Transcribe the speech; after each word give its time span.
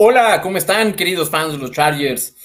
Hola, 0.00 0.40
¿cómo 0.42 0.58
están, 0.58 0.94
queridos 0.94 1.28
fans 1.28 1.54
de 1.54 1.58
los 1.58 1.72
Chargers? 1.72 2.36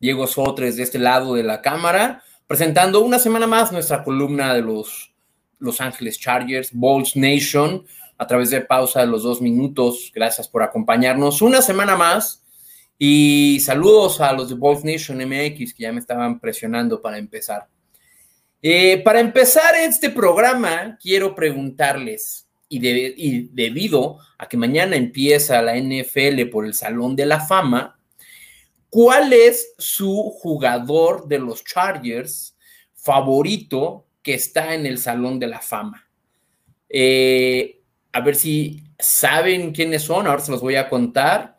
Diego 0.00 0.26
Sotres 0.26 0.76
de 0.76 0.82
este 0.82 0.98
lado 0.98 1.34
de 1.34 1.44
la 1.44 1.62
cámara, 1.62 2.24
presentando 2.48 3.00
una 3.00 3.20
semana 3.20 3.46
más 3.46 3.70
nuestra 3.70 4.02
columna 4.02 4.52
de 4.52 4.62
los 4.62 5.14
Los 5.60 5.80
Ángeles 5.80 6.18
Chargers, 6.18 6.70
Balls 6.72 7.14
Nation, 7.14 7.86
a 8.18 8.26
través 8.26 8.50
de 8.50 8.60
pausa 8.60 9.02
de 9.02 9.06
los 9.06 9.22
dos 9.22 9.40
minutos. 9.40 10.10
Gracias 10.12 10.48
por 10.48 10.64
acompañarnos 10.64 11.42
una 11.42 11.62
semana 11.62 11.94
más. 11.94 12.42
Y 12.98 13.60
saludos 13.60 14.20
a 14.20 14.32
los 14.32 14.48
de 14.48 14.56
Balls 14.56 14.82
Nation 14.82 15.18
MX 15.18 15.74
que 15.74 15.84
ya 15.84 15.92
me 15.92 16.00
estaban 16.00 16.40
presionando 16.40 17.00
para 17.00 17.18
empezar. 17.18 17.68
Eh, 18.60 19.00
para 19.04 19.20
empezar 19.20 19.76
este 19.76 20.10
programa, 20.10 20.98
quiero 21.00 21.36
preguntarles, 21.36 22.45
y, 22.68 23.48
debido 23.48 24.18
a 24.38 24.48
que 24.48 24.56
mañana 24.56 24.96
empieza 24.96 25.62
la 25.62 25.76
NFL 25.76 26.48
por 26.50 26.66
el 26.66 26.74
Salón 26.74 27.16
de 27.16 27.26
la 27.26 27.40
Fama, 27.40 27.98
¿cuál 28.90 29.32
es 29.32 29.74
su 29.78 30.30
jugador 30.30 31.28
de 31.28 31.38
los 31.38 31.64
Chargers 31.64 32.56
favorito 32.94 34.06
que 34.22 34.34
está 34.34 34.74
en 34.74 34.86
el 34.86 34.98
Salón 34.98 35.38
de 35.38 35.46
la 35.46 35.60
Fama? 35.60 36.08
Eh, 36.88 37.80
a 38.12 38.20
ver 38.20 38.34
si 38.34 38.82
saben 38.98 39.72
quiénes 39.72 40.02
son, 40.02 40.26
ahora 40.26 40.42
se 40.42 40.50
los 40.50 40.60
voy 40.60 40.76
a 40.76 40.88
contar. 40.88 41.58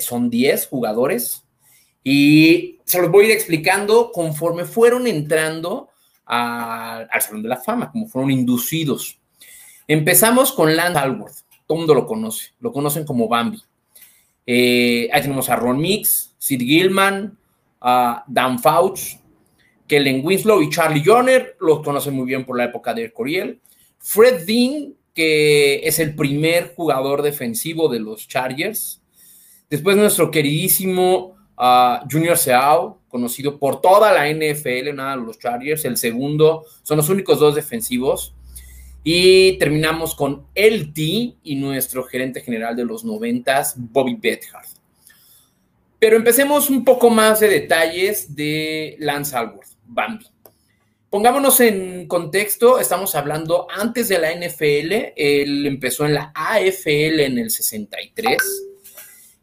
son 0.00 0.28
10 0.28 0.66
jugadores 0.66 1.44
y 2.04 2.78
se 2.84 3.00
los 3.00 3.10
voy 3.10 3.24
a 3.24 3.28
ir 3.28 3.34
explicando 3.34 4.10
conforme 4.12 4.64
fueron 4.64 5.06
entrando 5.06 5.88
al 6.26 7.08
Salón 7.20 7.42
de 7.42 7.48
la 7.48 7.56
Fama, 7.56 7.90
como 7.90 8.06
fueron 8.06 8.30
inducidos. 8.30 9.19
Empezamos 9.92 10.52
con 10.52 10.76
Lance 10.76 11.00
Alworth, 11.00 11.38
todo 11.66 11.74
el 11.74 11.78
mundo 11.78 11.94
lo 11.94 12.06
conoce, 12.06 12.50
lo 12.60 12.72
conocen 12.72 13.04
como 13.04 13.26
Bambi. 13.26 13.60
Eh, 14.46 15.10
ahí 15.12 15.20
tenemos 15.20 15.48
a 15.48 15.56
Ron 15.56 15.80
Mix, 15.80 16.32
Sid 16.38 16.60
Gilman, 16.60 17.36
a 17.80 18.22
Dan 18.28 18.60
Fauch, 18.60 19.00
Kellen 19.88 20.24
Winslow 20.24 20.62
y 20.62 20.70
Charlie 20.70 21.02
Joner, 21.04 21.56
los 21.58 21.82
conocen 21.82 22.14
muy 22.14 22.24
bien 22.24 22.46
por 22.46 22.56
la 22.56 22.66
época 22.66 22.94
de 22.94 23.12
Coriel. 23.12 23.60
Fred 23.98 24.46
Dean, 24.46 24.94
que 25.12 25.80
es 25.82 25.98
el 25.98 26.14
primer 26.14 26.72
jugador 26.76 27.22
defensivo 27.22 27.88
de 27.88 27.98
los 27.98 28.28
Chargers. 28.28 29.02
Después 29.68 29.96
nuestro 29.96 30.30
queridísimo 30.30 31.34
uh, 31.58 32.06
Junior 32.08 32.38
Seau, 32.38 32.98
conocido 33.08 33.58
por 33.58 33.80
toda 33.80 34.12
la 34.12 34.32
NFL, 34.32 34.94
nada 34.94 35.16
los 35.16 35.40
Chargers. 35.40 35.84
El 35.84 35.96
segundo, 35.96 36.64
son 36.84 36.98
los 36.98 37.08
únicos 37.08 37.40
dos 37.40 37.56
defensivos. 37.56 38.36
Y 39.02 39.58
terminamos 39.58 40.14
con 40.14 40.46
LT 40.54 40.98
y 41.42 41.56
nuestro 41.56 42.04
gerente 42.04 42.42
general 42.42 42.76
de 42.76 42.84
los 42.84 43.04
noventas, 43.04 43.74
Bobby 43.76 44.16
Bethard. 44.20 44.66
Pero 45.98 46.16
empecemos 46.16 46.70
un 46.70 46.84
poco 46.84 47.10
más 47.10 47.40
de 47.40 47.48
detalles 47.48 48.34
de 48.34 48.96
Lance 48.98 49.36
Alworth, 49.36 49.68
Bambi. 49.86 50.26
Pongámonos 51.10 51.58
en 51.60 52.06
contexto, 52.06 52.78
estamos 52.78 53.16
hablando 53.16 53.66
antes 53.68 54.08
de 54.08 54.18
la 54.18 54.32
NFL, 54.32 55.12
él 55.16 55.66
empezó 55.66 56.06
en 56.06 56.14
la 56.14 56.32
AFL 56.34 57.20
en 57.20 57.36
el 57.36 57.50
63, 57.50 58.36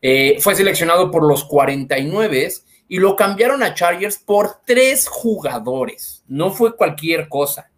eh, 0.02 0.38
fue 0.40 0.56
seleccionado 0.56 1.12
por 1.12 1.28
los 1.28 1.44
49 1.44 2.54
y 2.88 3.00
lo 3.00 3.18
cambiaron 3.18 3.64
a 3.64 3.74
Chargers 3.74 4.18
por 4.18 4.62
tres 4.66 5.10
jugadores, 5.10 6.24
no 6.30 6.52
fue 6.52 6.74
cualquier 6.76 7.28
cosa. 7.28 7.70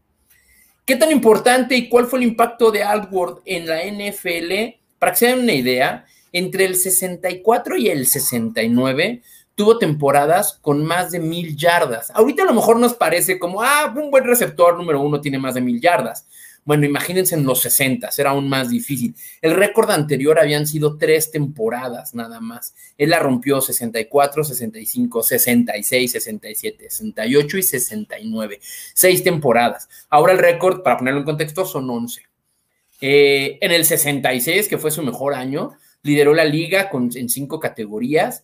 ¿Qué 0.89 0.95
tan 0.95 1.11
importante 1.11 1.75
y 1.75 1.87
cuál 1.87 2.07
fue 2.07 2.17
el 2.17 2.25
impacto 2.25 2.71
de 2.71 2.81
Alworth 2.81 3.43
en 3.45 3.67
la 3.67 3.83
NFL? 3.83 4.79
Para 4.97 5.11
que 5.11 5.19
se 5.19 5.27
den 5.27 5.41
una 5.41 5.53
idea, 5.53 6.03
entre 6.33 6.65
el 6.65 6.75
64 6.75 7.77
y 7.77 7.89
el 7.89 8.07
69 8.07 9.21
tuvo 9.53 9.77
temporadas 9.77 10.57
con 10.63 10.83
más 10.83 11.11
de 11.11 11.19
mil 11.19 11.55
yardas. 11.55 12.09
Ahorita 12.15 12.41
a 12.41 12.47
lo 12.47 12.55
mejor 12.55 12.79
nos 12.79 12.95
parece 12.95 13.37
como, 13.37 13.61
ah, 13.61 13.93
un 13.95 14.09
buen 14.09 14.23
receptor 14.23 14.75
número 14.77 14.99
uno 14.99 15.21
tiene 15.21 15.37
más 15.37 15.53
de 15.53 15.61
mil 15.61 15.79
yardas. 15.79 16.25
Bueno, 16.69 16.85
imagínense 16.85 17.33
en 17.33 17.45
los 17.45 17.61
60, 17.61 18.11
era 18.15 18.29
aún 18.29 18.47
más 18.47 18.69
difícil. 18.69 19.15
El 19.41 19.55
récord 19.55 19.89
anterior 19.89 20.37
habían 20.37 20.67
sido 20.67 20.97
tres 20.97 21.31
temporadas 21.31 22.13
nada 22.13 22.39
más. 22.41 22.75
Él 22.95 23.09
la 23.09 23.17
rompió 23.17 23.59
64, 23.59 24.43
65, 24.43 25.23
66, 25.23 26.11
67, 26.11 26.89
68 26.91 27.57
y 27.57 27.63
69. 27.63 28.59
Seis 28.93 29.23
temporadas. 29.23 29.89
Ahora 30.11 30.33
el 30.33 30.37
récord, 30.37 30.83
para 30.83 30.97
ponerlo 30.97 31.21
en 31.21 31.25
contexto, 31.25 31.65
son 31.65 31.89
11. 31.89 32.21
Eh, 33.01 33.57
en 33.61 33.71
el 33.71 33.83
66, 33.83 34.67
que 34.67 34.77
fue 34.77 34.91
su 34.91 35.01
mejor 35.01 35.33
año, 35.33 35.71
lideró 36.03 36.35
la 36.35 36.45
liga 36.45 36.91
con, 36.91 37.09
en 37.15 37.29
cinco 37.29 37.59
categorías 37.59 38.43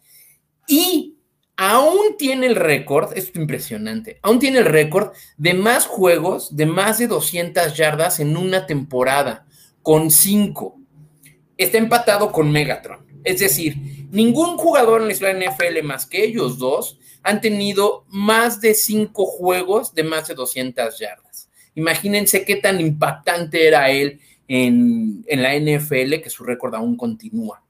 y 0.67 1.14
aún 1.57 2.17
tiene 2.17 2.47
el 2.47 2.55
récord, 2.55 3.17
esto 3.17 3.31
es 3.33 3.41
impresionante, 3.41 4.19
aún 4.21 4.39
tiene 4.39 4.59
el 4.59 4.65
récord 4.65 5.13
de 5.37 5.53
más 5.53 5.85
juegos 5.85 6.55
de 6.55 6.65
más 6.65 6.97
de 6.97 7.07
200 7.07 7.75
yardas 7.75 8.19
en 8.19 8.37
una 8.37 8.65
temporada, 8.65 9.45
con 9.81 10.09
5. 10.09 10.79
Está 11.57 11.77
empatado 11.77 12.31
con 12.31 12.51
Megatron. 12.51 13.05
Es 13.23 13.39
decir, 13.39 14.07
ningún 14.09 14.57
jugador 14.57 15.01
en 15.01 15.07
la 15.07 15.13
historia 15.13 15.35
de 15.35 15.47
NFL 15.47 15.85
más 15.85 16.05
que 16.05 16.23
ellos 16.23 16.57
dos 16.57 16.99
han 17.21 17.41
tenido 17.41 18.05
más 18.09 18.61
de 18.61 18.73
5 18.73 19.25
juegos 19.25 19.93
de 19.93 20.03
más 20.03 20.27
de 20.27 20.35
200 20.35 20.97
yardas. 20.97 21.49
Imagínense 21.75 22.45
qué 22.45 22.55
tan 22.55 22.79
impactante 22.79 23.67
era 23.67 23.89
él 23.89 24.19
en, 24.47 25.23
en 25.27 25.41
la 25.41 25.55
NFL 25.55 26.21
que 26.21 26.29
su 26.29 26.43
récord 26.43 26.75
aún 26.75 26.97
continúa. 26.97 27.64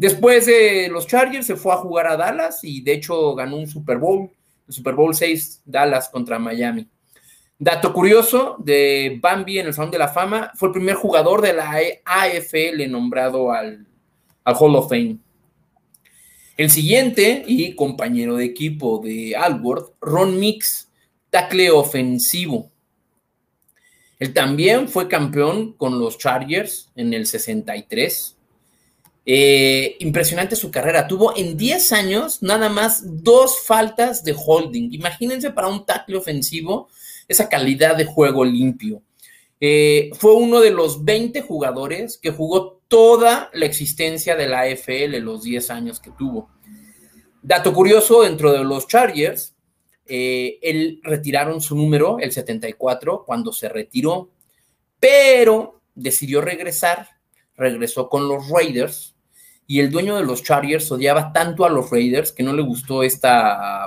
Después 0.00 0.46
de 0.46 0.88
los 0.88 1.06
Chargers 1.06 1.46
se 1.46 1.56
fue 1.56 1.74
a 1.74 1.76
jugar 1.76 2.06
a 2.06 2.16
Dallas 2.16 2.60
y 2.62 2.80
de 2.80 2.94
hecho 2.94 3.34
ganó 3.34 3.56
un 3.58 3.66
Super 3.66 3.98
Bowl, 3.98 4.30
el 4.66 4.72
Super 4.72 4.94
Bowl 4.94 5.14
6 5.14 5.60
Dallas 5.66 6.08
contra 6.08 6.38
Miami. 6.38 6.88
Dato 7.58 7.92
curioso 7.92 8.56
de 8.60 9.18
Bambi 9.20 9.58
en 9.58 9.66
el 9.66 9.74
Salón 9.74 9.90
de 9.90 9.98
la 9.98 10.08
Fama, 10.08 10.52
fue 10.54 10.68
el 10.70 10.72
primer 10.72 10.94
jugador 10.94 11.42
de 11.42 11.52
la 11.52 11.78
AFL 12.06 12.90
nombrado 12.90 13.52
al, 13.52 13.86
al 14.42 14.56
Hall 14.58 14.76
of 14.76 14.88
Fame. 14.88 15.18
El 16.56 16.70
siguiente 16.70 17.44
y 17.46 17.74
compañero 17.74 18.36
de 18.36 18.46
equipo 18.46 19.02
de 19.04 19.36
Alworth, 19.36 19.96
Ron 20.00 20.40
Mix, 20.40 20.88
tackle 21.28 21.70
ofensivo. 21.72 22.70
Él 24.18 24.32
también 24.32 24.88
fue 24.88 25.08
campeón 25.08 25.74
con 25.74 25.98
los 25.98 26.16
Chargers 26.16 26.90
en 26.96 27.12
el 27.12 27.26
63 27.26 28.38
eh, 29.32 29.96
impresionante 30.00 30.56
su 30.56 30.72
carrera. 30.72 31.06
Tuvo 31.06 31.36
en 31.36 31.56
10 31.56 31.92
años 31.92 32.42
nada 32.42 32.68
más 32.68 33.22
dos 33.22 33.60
faltas 33.60 34.24
de 34.24 34.34
holding. 34.36 34.92
Imagínense 34.92 35.52
para 35.52 35.68
un 35.68 35.86
tackle 35.86 36.16
ofensivo 36.16 36.88
esa 37.28 37.48
calidad 37.48 37.94
de 37.94 38.06
juego 38.06 38.44
limpio. 38.44 39.02
Eh, 39.60 40.10
fue 40.14 40.34
uno 40.34 40.58
de 40.58 40.72
los 40.72 41.04
20 41.04 41.42
jugadores 41.42 42.18
que 42.18 42.32
jugó 42.32 42.80
toda 42.88 43.50
la 43.52 43.66
existencia 43.66 44.34
de 44.34 44.48
la 44.48 44.62
AFL, 44.62 45.18
los 45.20 45.44
10 45.44 45.70
años 45.70 46.00
que 46.00 46.10
tuvo. 46.10 46.50
Dato 47.40 47.72
curioso, 47.72 48.22
dentro 48.22 48.50
de 48.50 48.64
los 48.64 48.88
Chargers, 48.88 49.54
eh, 50.06 50.58
él 50.60 51.00
retiraron 51.04 51.60
su 51.60 51.76
número, 51.76 52.18
el 52.18 52.32
74, 52.32 53.22
cuando 53.24 53.52
se 53.52 53.68
retiró, 53.68 54.30
pero 54.98 55.82
decidió 55.94 56.40
regresar, 56.40 57.10
regresó 57.54 58.08
con 58.08 58.26
los 58.26 58.48
Raiders 58.48 59.14
y 59.70 59.78
el 59.78 59.88
dueño 59.88 60.16
de 60.16 60.24
los 60.24 60.42
Chargers 60.42 60.90
odiaba 60.90 61.32
tanto 61.32 61.64
a 61.64 61.68
los 61.68 61.92
Raiders 61.92 62.32
que 62.32 62.42
no 62.42 62.52
le 62.52 62.60
gustó 62.60 63.04
este 63.04 63.28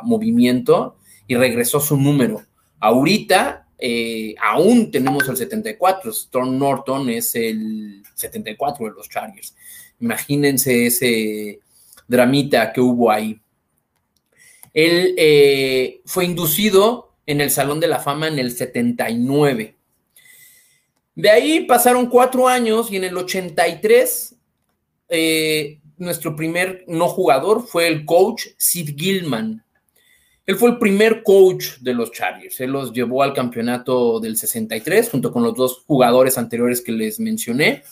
movimiento 0.04 0.96
y 1.28 1.36
regresó 1.36 1.82
su 1.82 1.98
número. 1.98 2.42
Ahorita 2.80 3.68
eh, 3.78 4.34
aún 4.42 4.92
tenemos 4.92 5.28
el 5.28 5.36
74, 5.36 6.10
Storm 6.12 6.58
Norton 6.58 7.10
es 7.10 7.36
el 7.36 8.02
74 8.16 8.86
de 8.86 8.92
los 8.94 9.10
Chargers. 9.10 9.58
Imagínense 10.00 10.86
ese 10.86 11.60
dramita 12.08 12.72
que 12.72 12.80
hubo 12.80 13.12
ahí. 13.12 13.42
Él 14.74 15.14
eh, 15.18 16.00
fue 16.06 16.24
inducido 16.24 17.12
en 17.26 17.42
el 17.42 17.52
Salón 17.52 17.82
de 17.82 17.88
la 17.88 18.00
Fama 18.00 18.30
en 18.30 18.40
el 18.40 18.54
79. 18.54 19.76
De 21.16 21.30
ahí 21.30 21.66
pasaron 21.66 22.06
cuatro 22.06 22.48
años 22.48 22.90
y 22.90 22.96
en 22.96 23.04
el 23.04 23.18
83 23.18 24.38
eh, 25.16 25.80
nuestro 25.98 26.36
primer 26.36 26.86
no 26.88 27.08
jugador 27.08 27.68
fue 27.68 27.88
el 27.88 28.04
coach 28.04 28.48
Sid 28.58 28.96
Gilman. 28.98 29.64
Él 30.46 30.56
fue 30.58 30.72
el 30.72 30.80
primer 30.80 31.22
coach 31.22 31.78
de 31.82 31.94
los 31.94 32.12
Chargers. 32.12 32.60
Él 32.60 32.72
los 32.72 32.92
llevó 32.92 33.22
al 33.22 33.34
campeonato 33.34 34.20
del 34.20 34.36
63 34.36 35.12
junto 35.12 35.32
con 35.32 35.44
los 35.44 35.54
dos 35.54 35.84
jugadores 35.86 36.38
anteriores 36.40 36.82
que 36.82 36.92
les 36.92 37.20
mencioné 37.20 37.84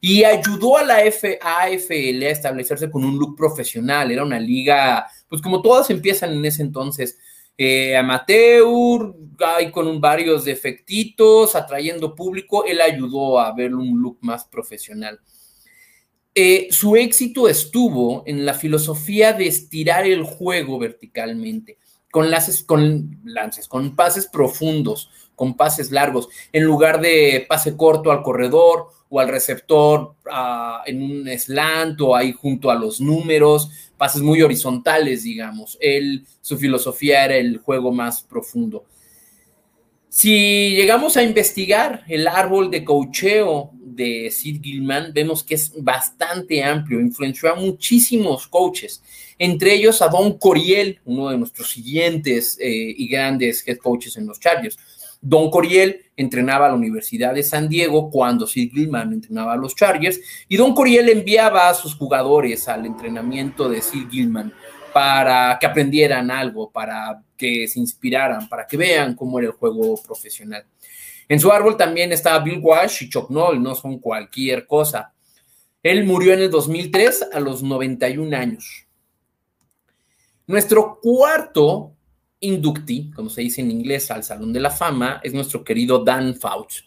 y 0.00 0.24
ayudó 0.24 0.76
a 0.76 0.84
la 0.84 0.96
AFL 0.96 2.24
a 2.24 2.30
establecerse 2.30 2.90
con 2.90 3.04
un 3.04 3.18
look 3.20 3.36
profesional. 3.36 4.10
Era 4.10 4.24
una 4.24 4.40
liga, 4.40 5.06
pues 5.28 5.40
como 5.40 5.62
todas 5.62 5.88
empiezan 5.90 6.32
en 6.32 6.44
ese 6.44 6.62
entonces, 6.62 7.18
eh, 7.56 7.96
amateur, 7.96 9.14
hay 9.38 9.70
con 9.70 10.00
varios 10.00 10.44
defectitos, 10.44 11.54
atrayendo 11.54 12.16
público. 12.16 12.64
Él 12.64 12.80
ayudó 12.80 13.38
a 13.38 13.54
ver 13.54 13.74
un 13.74 14.02
look 14.02 14.18
más 14.22 14.44
profesional. 14.44 15.20
Eh, 16.34 16.68
su 16.70 16.96
éxito 16.96 17.48
estuvo 17.48 18.24
en 18.26 18.44
la 18.44 18.54
filosofía 18.54 19.32
de 19.32 19.46
estirar 19.46 20.04
el 20.04 20.24
juego 20.24 20.78
verticalmente, 20.78 21.78
con, 22.10 22.26
con 22.66 23.20
lances, 23.24 23.68
con 23.68 23.94
pases 23.94 24.26
profundos, 24.26 25.10
con 25.36 25.56
pases 25.56 25.90
largos, 25.90 26.28
en 26.52 26.64
lugar 26.64 27.00
de 27.00 27.44
pase 27.48 27.76
corto 27.76 28.10
al 28.10 28.22
corredor 28.22 28.88
o 29.08 29.20
al 29.20 29.28
receptor 29.28 30.14
ah, 30.30 30.82
en 30.86 31.02
un 31.02 31.28
slant 31.38 32.00
o 32.00 32.16
ahí 32.16 32.32
junto 32.32 32.70
a 32.70 32.74
los 32.74 33.00
números, 33.00 33.70
pases 33.96 34.22
muy 34.22 34.42
horizontales, 34.42 35.22
digamos. 35.22 35.78
Él, 35.80 36.26
su 36.40 36.56
filosofía 36.56 37.24
era 37.24 37.36
el 37.36 37.58
juego 37.58 37.92
más 37.92 38.22
profundo. 38.22 38.84
Si 40.16 40.76
llegamos 40.76 41.16
a 41.16 41.24
investigar 41.24 42.04
el 42.06 42.28
árbol 42.28 42.70
de 42.70 42.84
cocheo 42.84 43.72
de 43.74 44.30
Sid 44.30 44.62
Gilman, 44.62 45.12
vemos 45.12 45.42
que 45.42 45.56
es 45.56 45.72
bastante 45.82 46.62
amplio, 46.62 47.00
influenció 47.00 47.50
a 47.50 47.56
muchísimos 47.56 48.46
coaches, 48.46 49.02
entre 49.40 49.74
ellos 49.74 50.00
a 50.02 50.06
Don 50.06 50.38
Coriel, 50.38 51.00
uno 51.04 51.30
de 51.30 51.38
nuestros 51.38 51.68
siguientes 51.72 52.56
eh, 52.60 52.94
y 52.96 53.08
grandes 53.08 53.66
head 53.66 53.78
coaches 53.78 54.16
en 54.16 54.28
los 54.28 54.38
Chargers. 54.38 54.78
Don 55.20 55.50
Coriel 55.50 56.02
entrenaba 56.16 56.66
a 56.66 56.68
la 56.68 56.76
Universidad 56.76 57.34
de 57.34 57.42
San 57.42 57.68
Diego 57.68 58.08
cuando 58.08 58.46
Sid 58.46 58.70
Gilman 58.72 59.14
entrenaba 59.14 59.54
a 59.54 59.56
los 59.56 59.74
Chargers 59.74 60.20
y 60.48 60.56
Don 60.56 60.76
Coriel 60.76 61.08
enviaba 61.08 61.68
a 61.68 61.74
sus 61.74 61.96
jugadores 61.96 62.68
al 62.68 62.86
entrenamiento 62.86 63.68
de 63.68 63.82
Sid 63.82 64.08
Gilman 64.10 64.54
para 64.94 65.58
que 65.58 65.66
aprendieran 65.66 66.30
algo, 66.30 66.70
para 66.70 67.20
que 67.36 67.66
se 67.66 67.80
inspiraran, 67.80 68.48
para 68.48 68.64
que 68.64 68.76
vean 68.76 69.16
cómo 69.16 69.40
era 69.40 69.48
el 69.48 69.54
juego 69.54 70.00
profesional. 70.00 70.64
En 71.28 71.40
su 71.40 71.50
árbol 71.50 71.76
también 71.76 72.12
estaba 72.12 72.38
Bill 72.38 72.60
Walsh 72.62 73.02
y 73.02 73.10
Chuck 73.10 73.28
Noll, 73.28 73.60
no 73.60 73.74
son 73.74 73.98
cualquier 73.98 74.68
cosa. 74.68 75.12
Él 75.82 76.04
murió 76.04 76.32
en 76.32 76.42
el 76.42 76.50
2003 76.50 77.30
a 77.32 77.40
los 77.40 77.60
91 77.64 78.36
años. 78.36 78.86
Nuestro 80.46 81.00
cuarto 81.02 81.96
inductee, 82.38 83.10
como 83.16 83.30
se 83.30 83.40
dice 83.40 83.62
en 83.62 83.72
inglés, 83.72 84.12
al 84.12 84.22
Salón 84.22 84.52
de 84.52 84.60
la 84.60 84.70
Fama, 84.70 85.20
es 85.24 85.34
nuestro 85.34 85.64
querido 85.64 86.04
Dan 86.04 86.36
Fouch, 86.36 86.84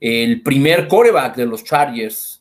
el 0.00 0.40
primer 0.40 0.88
coreback 0.88 1.36
de 1.36 1.44
los 1.44 1.62
Chargers, 1.62 2.33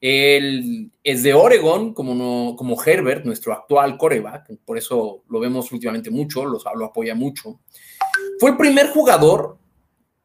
él 0.00 0.92
es 1.02 1.22
de 1.22 1.34
Oregon, 1.34 1.92
como, 1.92 2.14
no, 2.14 2.54
como 2.56 2.82
Herbert, 2.82 3.24
nuestro 3.24 3.52
actual 3.52 3.98
coreback, 3.98 4.56
por 4.64 4.78
eso 4.78 5.24
lo 5.28 5.40
vemos 5.40 5.72
últimamente 5.72 6.10
mucho, 6.10 6.44
lo, 6.44 6.58
lo 6.76 6.84
apoya 6.84 7.14
mucho. 7.14 7.60
Fue 8.38 8.50
el 8.50 8.56
primer 8.56 8.90
jugador 8.90 9.58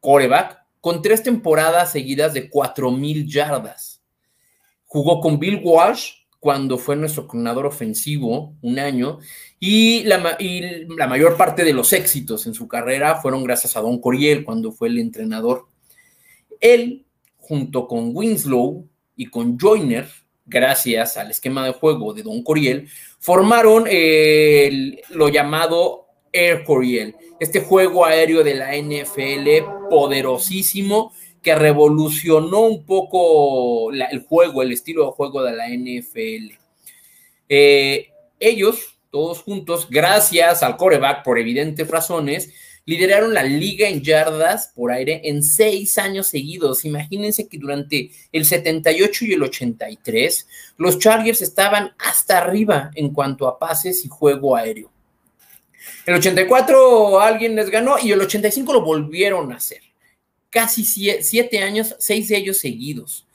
coreback 0.00 0.64
con 0.80 1.02
tres 1.02 1.22
temporadas 1.22 1.92
seguidas 1.92 2.34
de 2.34 2.50
4.000 2.50 3.26
yardas. 3.26 4.02
Jugó 4.84 5.20
con 5.20 5.38
Bill 5.40 5.60
Walsh 5.64 6.24
cuando 6.38 6.76
fue 6.76 6.94
nuestro 6.94 7.26
coordinador 7.26 7.66
ofensivo 7.66 8.54
un 8.60 8.78
año 8.78 9.18
y 9.58 10.04
la, 10.04 10.36
y 10.38 10.84
la 10.94 11.08
mayor 11.08 11.38
parte 11.38 11.64
de 11.64 11.72
los 11.72 11.92
éxitos 11.94 12.46
en 12.46 12.52
su 12.52 12.68
carrera 12.68 13.16
fueron 13.16 13.42
gracias 13.42 13.76
a 13.76 13.80
Don 13.80 13.98
Coriel 13.98 14.44
cuando 14.44 14.70
fue 14.70 14.88
el 14.88 14.98
entrenador. 14.98 15.66
Él, 16.60 17.06
junto 17.38 17.88
con 17.88 18.14
Winslow, 18.14 18.86
y 19.16 19.26
con 19.26 19.58
Joyner, 19.58 20.08
gracias 20.46 21.16
al 21.16 21.30
esquema 21.30 21.64
de 21.64 21.72
juego 21.72 22.12
de 22.12 22.22
Don 22.22 22.42
Coriel, 22.42 22.88
formaron 23.18 23.84
lo 25.10 25.28
llamado 25.28 26.06
Air 26.32 26.64
Coriel, 26.64 27.14
este 27.40 27.60
juego 27.60 28.04
aéreo 28.04 28.42
de 28.42 28.54
la 28.54 28.76
NFL 28.76 29.88
poderosísimo 29.88 31.12
que 31.44 31.54
revolucionó 31.54 32.60
un 32.60 32.84
poco 32.84 33.92
el 33.92 34.20
juego, 34.26 34.62
el 34.62 34.72
estilo 34.72 35.04
de 35.04 35.12
juego 35.12 35.42
de 35.42 35.52
la 35.52 35.68
NFL. 35.68 36.58
Eh, 37.50 38.08
ellos, 38.40 38.98
todos 39.10 39.42
juntos, 39.42 39.88
gracias 39.90 40.62
al 40.62 40.78
coreback 40.78 41.22
por 41.22 41.38
evidentes 41.38 41.86
razones, 41.86 42.52
lideraron 42.86 43.32
la 43.32 43.42
liga 43.42 43.88
en 43.88 44.02
yardas 44.02 44.72
por 44.74 44.92
aire 44.92 45.22
en 45.24 45.42
seis 45.42 45.96
años 45.98 46.28
seguidos. 46.28 46.84
Imagínense 46.84 47.48
que 47.48 47.58
durante 47.58 48.10
el 48.32 48.44
78 48.44 49.24
y 49.24 49.32
el 49.32 49.42
83, 49.42 50.48
los 50.76 50.98
Chargers 50.98 51.42
estaban 51.42 51.92
hasta 51.98 52.38
arriba 52.38 52.90
en 52.94 53.12
cuanto 53.12 53.48
a 53.48 53.58
pases 53.58 54.04
y 54.04 54.08
juego 54.08 54.56
aéreo. 54.56 54.90
El 56.06 56.14
84 56.14 57.20
alguien 57.20 57.56
les 57.56 57.70
ganó 57.70 57.96
y 58.02 58.12
el 58.12 58.20
85 58.20 58.72
lo 58.72 58.82
volvieron 58.82 59.52
a 59.52 59.56
hacer. 59.56 59.80
Casi 60.50 60.84
siete 60.84 61.58
años, 61.58 61.96
seis 61.98 62.28
de 62.28 62.36
ellos 62.36 62.58
seguidos. 62.58 63.26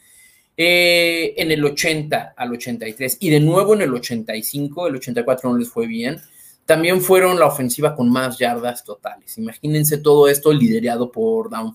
Eh, 0.56 1.36
en 1.38 1.52
el 1.52 1.64
80 1.64 2.34
al 2.36 2.52
83 2.52 3.18
y 3.22 3.30
de 3.30 3.40
nuevo 3.40 3.76
en 3.76 3.82
el 3.82 3.94
85, 3.94 4.88
el 4.88 4.96
84 4.98 5.50
no 5.50 5.58
les 5.58 5.70
fue 5.70 5.88
bien 5.88 6.22
también 6.70 7.02
fueron 7.02 7.40
la 7.40 7.48
ofensiva 7.48 7.96
con 7.96 8.12
más 8.12 8.38
yardas 8.38 8.84
totales. 8.84 9.36
Imagínense 9.40 9.98
todo 9.98 10.30
esto 10.30 10.54
liderado 10.54 11.12
por 11.12 11.50
Down 11.50 11.74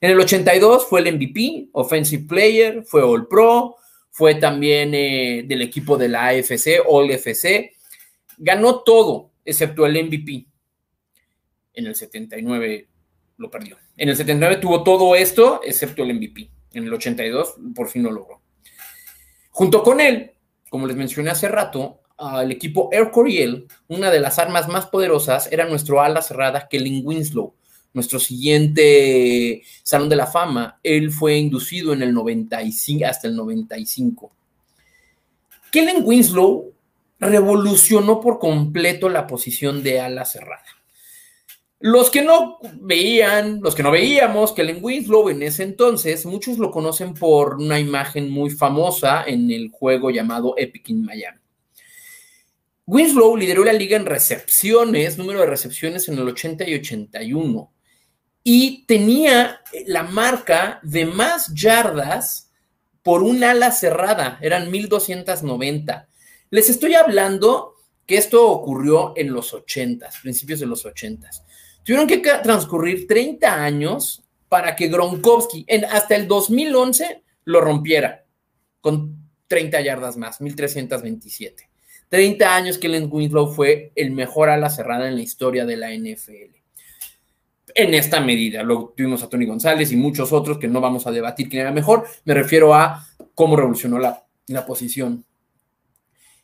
En 0.00 0.10
el 0.10 0.18
82 0.18 0.86
fue 0.88 0.98
el 0.98 1.14
MVP, 1.14 1.68
Offensive 1.70 2.24
Player, 2.26 2.82
fue 2.82 3.04
All 3.04 3.28
Pro, 3.28 3.76
fue 4.10 4.34
también 4.34 4.92
eh, 4.94 5.44
del 5.46 5.62
equipo 5.62 5.96
de 5.96 6.08
la 6.08 6.26
AFC, 6.26 6.80
All 6.88 7.12
FC. 7.12 7.72
Ganó 8.38 8.80
todo, 8.80 9.30
excepto 9.44 9.86
el 9.86 10.04
MVP. 10.04 10.44
En 11.74 11.86
el 11.86 11.94
79 11.94 12.88
lo 13.36 13.48
perdió. 13.48 13.76
En 13.96 14.08
el 14.08 14.16
79 14.16 14.56
tuvo 14.56 14.82
todo 14.82 15.14
esto, 15.14 15.60
excepto 15.64 16.02
el 16.02 16.14
MVP. 16.14 16.50
En 16.72 16.82
el 16.82 16.92
82 16.92 17.54
por 17.76 17.88
fin 17.88 18.02
lo 18.02 18.10
logró. 18.10 18.42
Junto 19.50 19.84
con 19.84 20.00
él, 20.00 20.32
como 20.68 20.88
les 20.88 20.96
mencioné 20.96 21.30
hace 21.30 21.46
rato, 21.46 21.99
al 22.20 22.52
equipo 22.52 22.90
Air 22.92 23.10
Coryell, 23.10 23.66
una 23.88 24.10
de 24.10 24.20
las 24.20 24.38
armas 24.38 24.68
más 24.68 24.86
poderosas 24.86 25.50
era 25.50 25.66
nuestro 25.66 26.02
ala 26.02 26.20
cerrada 26.20 26.68
Kellen 26.68 27.02
Winslow, 27.04 27.54
nuestro 27.94 28.20
siguiente 28.20 29.62
Salón 29.82 30.10
de 30.10 30.16
la 30.16 30.26
Fama. 30.26 30.78
Él 30.82 31.10
fue 31.10 31.38
inducido 31.38 31.94
en 31.94 32.02
el 32.02 32.12
95 32.12 33.06
hasta 33.06 33.26
el 33.26 33.36
95. 33.36 34.30
Kellen 35.72 36.02
Winslow 36.04 36.72
revolucionó 37.18 38.20
por 38.20 38.38
completo 38.38 39.08
la 39.08 39.26
posición 39.26 39.82
de 39.82 40.00
ala 40.00 40.24
cerrada. 40.24 40.64
Los 41.78 42.10
que 42.10 42.20
no 42.20 42.58
veían, 42.74 43.60
los 43.62 43.74
que 43.74 43.82
no 43.82 43.90
veíamos 43.90 44.52
Kellen 44.52 44.80
Winslow 44.82 45.30
en 45.30 45.42
ese 45.42 45.62
entonces, 45.62 46.26
muchos 46.26 46.58
lo 46.58 46.70
conocen 46.70 47.14
por 47.14 47.54
una 47.54 47.80
imagen 47.80 48.30
muy 48.30 48.50
famosa 48.50 49.24
en 49.26 49.50
el 49.50 49.70
juego 49.70 50.10
llamado 50.10 50.52
Epic 50.58 50.90
in 50.90 51.02
Miami. 51.02 51.39
Winslow 52.90 53.36
lideró 53.36 53.62
la 53.62 53.72
liga 53.72 53.96
en 53.96 54.04
recepciones, 54.04 55.16
número 55.16 55.38
de 55.38 55.46
recepciones 55.46 56.08
en 56.08 56.18
el 56.18 56.26
80 56.26 56.68
y 56.68 56.74
81, 56.74 57.72
y 58.42 58.84
tenía 58.84 59.60
la 59.86 60.02
marca 60.02 60.80
de 60.82 61.06
más 61.06 61.54
yardas 61.54 62.50
por 63.04 63.22
un 63.22 63.44
ala 63.44 63.70
cerrada, 63.70 64.40
eran 64.42 64.72
1290. 64.72 66.08
Les 66.50 66.68
estoy 66.68 66.94
hablando 66.94 67.76
que 68.06 68.16
esto 68.16 68.50
ocurrió 68.50 69.12
en 69.14 69.32
los 69.32 69.54
80, 69.54 70.10
principios 70.20 70.58
de 70.58 70.66
los 70.66 70.84
80. 70.84 71.30
Tuvieron 71.84 72.08
que 72.08 72.18
transcurrir 72.18 73.06
30 73.06 73.54
años 73.54 74.24
para 74.48 74.74
que 74.74 74.88
Gronkowski 74.88 75.64
en, 75.68 75.84
hasta 75.84 76.16
el 76.16 76.26
2011 76.26 77.22
lo 77.44 77.60
rompiera 77.60 78.24
con 78.80 79.30
30 79.46 79.80
yardas 79.80 80.16
más, 80.16 80.40
1327. 80.40 81.69
30 82.10 82.54
años 82.54 82.76
que 82.76 82.88
Kellen 82.88 83.08
Winslow 83.10 83.52
fue 83.52 83.92
el 83.94 84.10
mejor 84.10 84.50
ala 84.50 84.68
cerrada 84.68 85.08
en 85.08 85.14
la 85.14 85.22
historia 85.22 85.64
de 85.64 85.76
la 85.76 85.94
NFL. 85.94 86.56
En 87.72 87.94
esta 87.94 88.20
medida, 88.20 88.64
luego 88.64 88.92
tuvimos 88.96 89.22
a 89.22 89.28
Tony 89.28 89.46
González 89.46 89.92
y 89.92 89.96
muchos 89.96 90.32
otros 90.32 90.58
que 90.58 90.66
no 90.66 90.80
vamos 90.80 91.06
a 91.06 91.12
debatir 91.12 91.48
quién 91.48 91.62
era 91.62 91.70
mejor. 91.70 92.04
Me 92.24 92.34
refiero 92.34 92.74
a 92.74 93.06
cómo 93.36 93.54
revolucionó 93.56 93.98
la, 94.00 94.26
posición. 94.66 95.24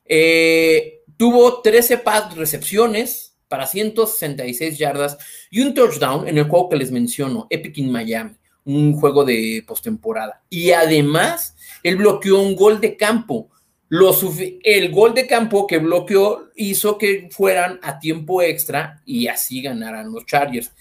Eh, 0.05 1.01
tuvo 1.17 1.61
13 1.61 1.99
pass 1.99 2.37
recepciones 2.37 3.37
para 3.49 3.67
166 3.67 4.79
yardas 4.79 5.19
y 5.51 5.63
un 5.63 5.75
touchdown 5.75 6.29
en 6.29 6.39
el 6.39 6.45
juego 6.45 6.69
que 6.69 6.77
les 6.77 6.93
menciono, 6.93 7.49
Epic 7.51 7.79
in 7.79 7.91
Miami, 7.91 8.37
un 8.65 8.93
juego 8.93 9.25
de 9.25 9.65
postemporada. 9.67 10.45
Y 10.49 10.71
además, 10.71 11.57
él 11.83 11.97
bloqueó 11.97 12.41
un 12.41 12.55
gol 12.55 12.81
de 12.81 12.97
campo 12.97 13.51
el 13.89 14.93
gol 14.93 15.15
de 15.15 15.27
campo 15.27 15.67
que 15.67 15.79
bloqueó 15.79 16.51
hizo 16.57 16.99
que 16.99 17.29
fueran 17.31 17.79
a 17.83 17.99
tiempo 17.99 18.43
extra 18.43 19.01
y 19.05 19.29
así 19.29 19.63
ganaran 19.63 20.11
los 20.11 20.27
Chargers. 20.27 20.73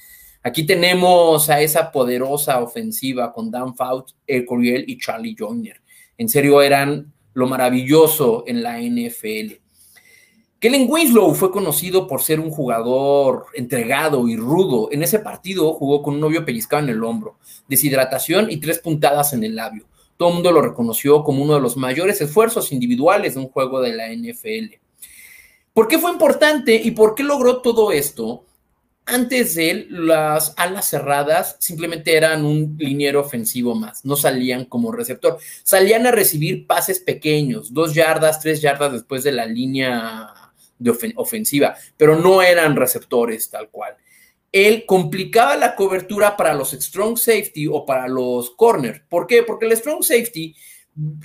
Aquí 0.42 0.66
tenemos 0.66 1.50
a 1.50 1.62
esa 1.62 1.92
poderosa 1.92 2.62
ofensiva 2.62 3.32
con 3.34 3.52
Dan 3.52 3.76
Fouts, 3.76 4.16
El 4.26 4.46
Coriel 4.46 4.86
y 4.88 4.98
Charlie 4.98 5.36
Joyner. 5.38 5.82
En 6.18 6.30
serio, 6.30 6.62
eran 6.62 7.14
lo 7.34 7.48
maravilloso 7.48 8.44
en 8.48 8.64
la 8.64 8.80
NFL. 8.80 9.56
Kellen 10.60 10.88
Winslow 10.90 11.36
fue 11.36 11.52
conocido 11.52 12.08
por 12.08 12.22
ser 12.22 12.40
un 12.40 12.50
jugador 12.50 13.48
entregado 13.54 14.28
y 14.28 14.36
rudo. 14.36 14.90
En 14.92 15.04
ese 15.04 15.20
partido 15.20 15.74
jugó 15.74 16.02
con 16.02 16.16
un 16.16 16.22
novio 16.22 16.46
pellizcado 16.46 16.84
en 16.84 16.90
el 16.90 17.04
hombro, 17.04 17.38
deshidratación 17.68 18.50
y 18.50 18.58
tres 18.58 18.80
puntadas 18.80 19.34
en 19.34 19.44
el 19.44 19.56
labio 19.56 19.86
todo 20.18 20.30
el 20.30 20.36
mundo 20.36 20.52
lo 20.52 20.62
reconoció 20.62 21.24
como 21.24 21.44
uno 21.44 21.56
de 21.56 21.62
los 21.62 21.78
mayores 21.78 22.22
esfuerzos 22.22 22.72
individuales 22.72 23.34
de 23.34 23.42
un 23.42 23.50
juego 23.50 23.82
de 23.82 23.94
la 23.94 24.08
NFL. 24.14 24.76
¿Por 25.74 25.88
qué 25.88 26.00
fue 26.00 26.12
importante 26.12 26.76
y 26.76 26.92
por 26.92 27.16
qué 27.16 27.24
logró 27.24 27.62
todo 27.62 27.92
esto? 27.92 28.46
Antes 29.06 29.56
de 29.56 29.70
él, 29.70 29.88
las 29.90 30.54
alas 30.58 30.90
cerradas 30.90 31.58
simplemente 31.60 32.16
eran 32.16 32.44
un 32.44 32.76
liniero 32.80 33.20
ofensivo 33.20 33.76
más, 33.76 34.04
no 34.04 34.16
salían 34.16 34.66
como 34.66 34.92
receptor, 34.92 35.38
salían 35.64 36.08
a 36.08 36.12
recibir 36.12 36.66
pases 36.66 37.00
pequeños, 37.00 37.72
dos 37.72 37.94
yardas, 37.94 38.40
tres 38.40 38.62
yardas 38.62 38.94
después 38.94 39.24
de 39.24 39.32
la 39.32 39.46
línea 39.46 40.34
de 40.80 41.14
ofensiva, 41.18 41.76
pero 41.98 42.18
no 42.18 42.42
eran 42.42 42.76
receptores 42.76 43.50
tal 43.50 43.70
cual. 43.70 43.96
Él 44.56 44.86
complicaba 44.86 45.58
la 45.58 45.76
cobertura 45.76 46.38
para 46.38 46.54
los 46.54 46.72
strong 46.72 47.18
safety 47.18 47.68
o 47.68 47.86
para 47.86 48.08
los 48.08 48.52
corner. 48.52 49.04
¿Por 49.10 49.28
qué? 49.28 49.44
Porque 49.44 49.66
el 49.66 49.76
strong 49.76 50.02
safety 50.02 50.56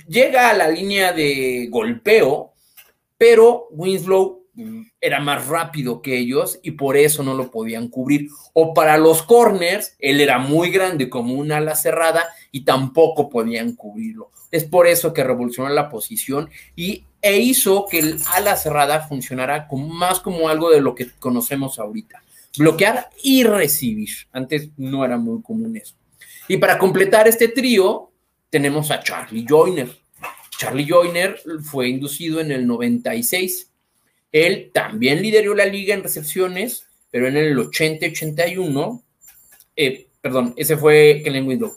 llega 0.05 0.49
a 0.49 0.53
la 0.53 0.67
línea 0.67 1.13
de 1.13 1.69
golpeo, 1.71 2.51
pero 3.17 3.69
Winslow 3.71 4.47
era 4.99 5.21
más 5.21 5.47
rápido 5.47 6.01
que 6.01 6.17
ellos 6.17 6.59
y 6.61 6.71
por 6.71 6.97
eso 6.97 7.23
no 7.23 7.33
lo 7.33 7.51
podían 7.51 7.87
cubrir. 7.87 8.27
O 8.51 8.73
para 8.73 8.97
los 8.97 9.23
corners, 9.23 9.95
él 9.99 10.19
era 10.19 10.37
muy 10.37 10.69
grande 10.69 11.09
como 11.09 11.35
una 11.35 11.55
ala 11.55 11.75
cerrada 11.75 12.25
y 12.51 12.65
tampoco 12.65 13.29
podían 13.29 13.77
cubrirlo. 13.77 14.29
Es 14.51 14.65
por 14.65 14.87
eso 14.87 15.13
que 15.13 15.23
revolucionó 15.23 15.69
la 15.69 15.87
posición 15.87 16.49
y, 16.75 17.05
e 17.21 17.37
hizo 17.37 17.85
que 17.89 17.99
el 17.99 18.17
ala 18.33 18.57
cerrada 18.57 19.07
funcionara 19.07 19.69
más 19.71 20.19
como 20.19 20.49
algo 20.49 20.69
de 20.69 20.81
lo 20.81 20.95
que 20.95 21.09
conocemos 21.17 21.79
ahorita. 21.79 22.21
Bloquear 22.57 23.09
y 23.23 23.43
recibir. 23.43 24.09
Antes 24.31 24.69
no 24.77 25.05
era 25.05 25.17
muy 25.17 25.41
común 25.41 25.77
eso. 25.77 25.95
Y 26.47 26.57
para 26.57 26.77
completar 26.77 27.27
este 27.27 27.47
trío, 27.47 28.11
tenemos 28.49 28.91
a 28.91 29.01
Charlie 29.01 29.45
Joyner. 29.47 29.89
Charlie 30.57 30.87
Joyner 30.87 31.39
fue 31.63 31.87
inducido 31.87 32.39
en 32.39 32.51
el 32.51 32.67
96 32.67 33.71
él 34.31 34.71
también 34.73 35.21
lideró 35.21 35.53
la 35.53 35.65
liga 35.65 35.93
en 35.93 36.03
recepciones, 36.03 36.87
pero 37.09 37.27
en 37.27 37.35
el 37.35 37.57
80-81, 37.57 39.03
eh, 39.75 40.07
perdón, 40.21 40.53
ese 40.55 40.77
fue 40.77 41.21
Kellen 41.23 41.47
Window. 41.47 41.73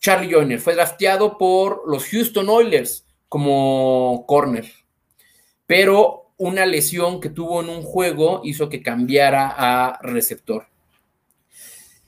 Charlie 0.00 0.32
Joyner 0.32 0.58
fue 0.58 0.74
drafteado 0.74 1.36
por 1.36 1.82
los 1.86 2.06
Houston 2.06 2.48
Oilers 2.48 3.04
como 3.28 4.24
corner, 4.26 4.70
pero 5.66 6.21
una 6.42 6.66
lesión 6.66 7.20
que 7.20 7.30
tuvo 7.30 7.60
en 7.62 7.68
un 7.68 7.82
juego 7.82 8.40
hizo 8.44 8.68
que 8.68 8.82
cambiara 8.82 9.54
a 9.56 9.98
receptor. 10.02 10.66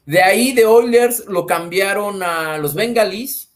De 0.05 0.23
ahí 0.23 0.53
de 0.53 0.67
Oilers 0.67 1.27
lo 1.27 1.47
cambiaron 1.47 2.23
a 2.23 2.59
los 2.59 2.75
Bengalis 2.75 3.53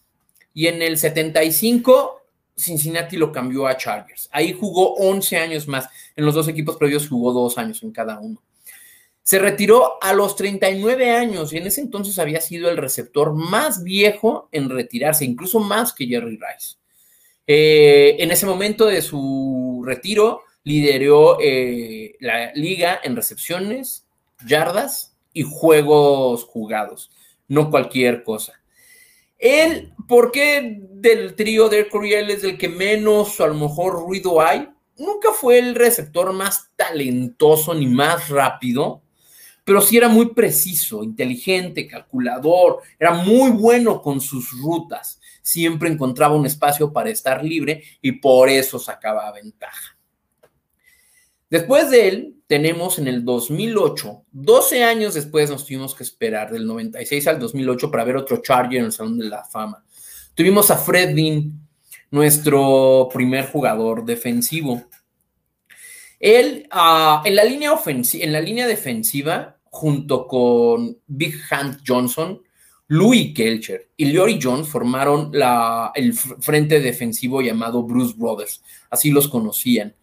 y 0.54 0.68
en 0.68 0.80
el 0.80 0.96
75 0.96 2.22
Cincinnati 2.56 3.16
lo 3.16 3.32
cambió 3.32 3.66
a 3.66 3.76
Chargers. 3.76 4.28
Ahí 4.32 4.52
jugó 4.52 4.94
11 4.94 5.36
años 5.36 5.66
más. 5.66 5.88
En 6.14 6.24
los 6.24 6.34
dos 6.34 6.46
equipos 6.46 6.76
previos 6.76 7.08
jugó 7.08 7.32
dos 7.32 7.58
años 7.58 7.82
en 7.82 7.90
cada 7.90 8.20
uno. 8.20 8.40
Se 9.22 9.40
retiró 9.40 10.02
a 10.02 10.12
los 10.12 10.36
39 10.36 11.10
años 11.10 11.52
y 11.52 11.58
en 11.58 11.66
ese 11.66 11.80
entonces 11.80 12.18
había 12.20 12.40
sido 12.40 12.70
el 12.70 12.76
receptor 12.76 13.34
más 13.34 13.82
viejo 13.82 14.48
en 14.52 14.70
retirarse, 14.70 15.24
incluso 15.24 15.58
más 15.58 15.92
que 15.92 16.06
Jerry 16.06 16.38
Rice. 16.38 16.76
Eh, 17.46 18.16
en 18.20 18.30
ese 18.30 18.46
momento 18.46 18.86
de 18.86 19.02
su 19.02 19.82
retiro, 19.84 20.42
lideró 20.68 21.38
eh, 21.40 22.14
la 22.20 22.52
liga 22.52 23.00
en 23.02 23.16
recepciones, 23.16 24.06
yardas 24.46 25.16
y 25.32 25.42
juegos 25.42 26.44
jugados, 26.44 27.10
no 27.48 27.70
cualquier 27.70 28.22
cosa. 28.22 28.52
Él, 29.38 29.94
¿por 30.06 30.30
qué 30.30 30.78
del 30.90 31.34
trío 31.36 31.70
de 31.70 31.88
Curiel 31.88 32.28
es 32.28 32.44
el 32.44 32.58
que 32.58 32.68
menos, 32.68 33.40
a 33.40 33.46
lo 33.46 33.54
mejor, 33.54 33.94
ruido 33.94 34.42
hay? 34.42 34.68
Nunca 34.98 35.32
fue 35.32 35.58
el 35.58 35.74
receptor 35.74 36.34
más 36.34 36.68
talentoso 36.76 37.72
ni 37.72 37.86
más 37.86 38.28
rápido, 38.28 39.00
pero 39.64 39.80
sí 39.80 39.96
era 39.96 40.10
muy 40.10 40.34
preciso, 40.34 41.02
inteligente, 41.02 41.86
calculador, 41.86 42.82
era 42.98 43.14
muy 43.14 43.52
bueno 43.52 44.02
con 44.02 44.20
sus 44.20 44.50
rutas. 44.60 45.18
Siempre 45.40 45.88
encontraba 45.88 46.36
un 46.36 46.44
espacio 46.44 46.92
para 46.92 47.08
estar 47.08 47.42
libre 47.42 47.84
y 48.02 48.12
por 48.12 48.50
eso 48.50 48.78
sacaba 48.78 49.32
ventaja. 49.32 49.97
Después 51.50 51.90
de 51.90 52.08
él, 52.08 52.34
tenemos 52.46 52.98
en 52.98 53.08
el 53.08 53.24
2008, 53.24 54.24
12 54.32 54.84
años 54.84 55.14
después 55.14 55.50
nos 55.50 55.64
tuvimos 55.64 55.94
que 55.94 56.02
esperar, 56.02 56.50
del 56.50 56.66
96 56.66 57.26
al 57.26 57.38
2008, 57.38 57.90
para 57.90 58.04
ver 58.04 58.16
otro 58.16 58.42
Charger 58.42 58.80
en 58.80 58.86
el 58.86 58.92
Salón 58.92 59.18
de 59.18 59.28
la 59.28 59.44
Fama. 59.44 59.84
Tuvimos 60.34 60.70
a 60.70 60.76
Fred 60.76 61.14
Dean, 61.14 61.52
nuestro 62.10 63.08
primer 63.12 63.46
jugador 63.50 64.04
defensivo. 64.04 64.82
Él, 66.18 66.68
uh, 66.72 67.26
en, 67.26 67.36
la 67.36 67.44
línea 67.44 67.72
en 67.84 68.32
la 68.32 68.40
línea 68.40 68.66
defensiva, 68.66 69.58
junto 69.64 70.26
con 70.26 70.98
Big 71.06 71.34
Hand 71.50 71.82
Johnson, 71.86 72.42
Louis 72.88 73.34
Kelcher 73.34 73.90
y 73.96 74.06
Liory 74.06 74.38
Jones 74.42 74.68
formaron 74.68 75.30
la, 75.32 75.92
el 75.94 76.14
frente 76.14 76.80
defensivo 76.80 77.42
llamado 77.42 77.82
Bruce 77.82 78.14
Brothers, 78.16 78.62
así 78.90 79.10
los 79.10 79.28
conocían. 79.28 79.94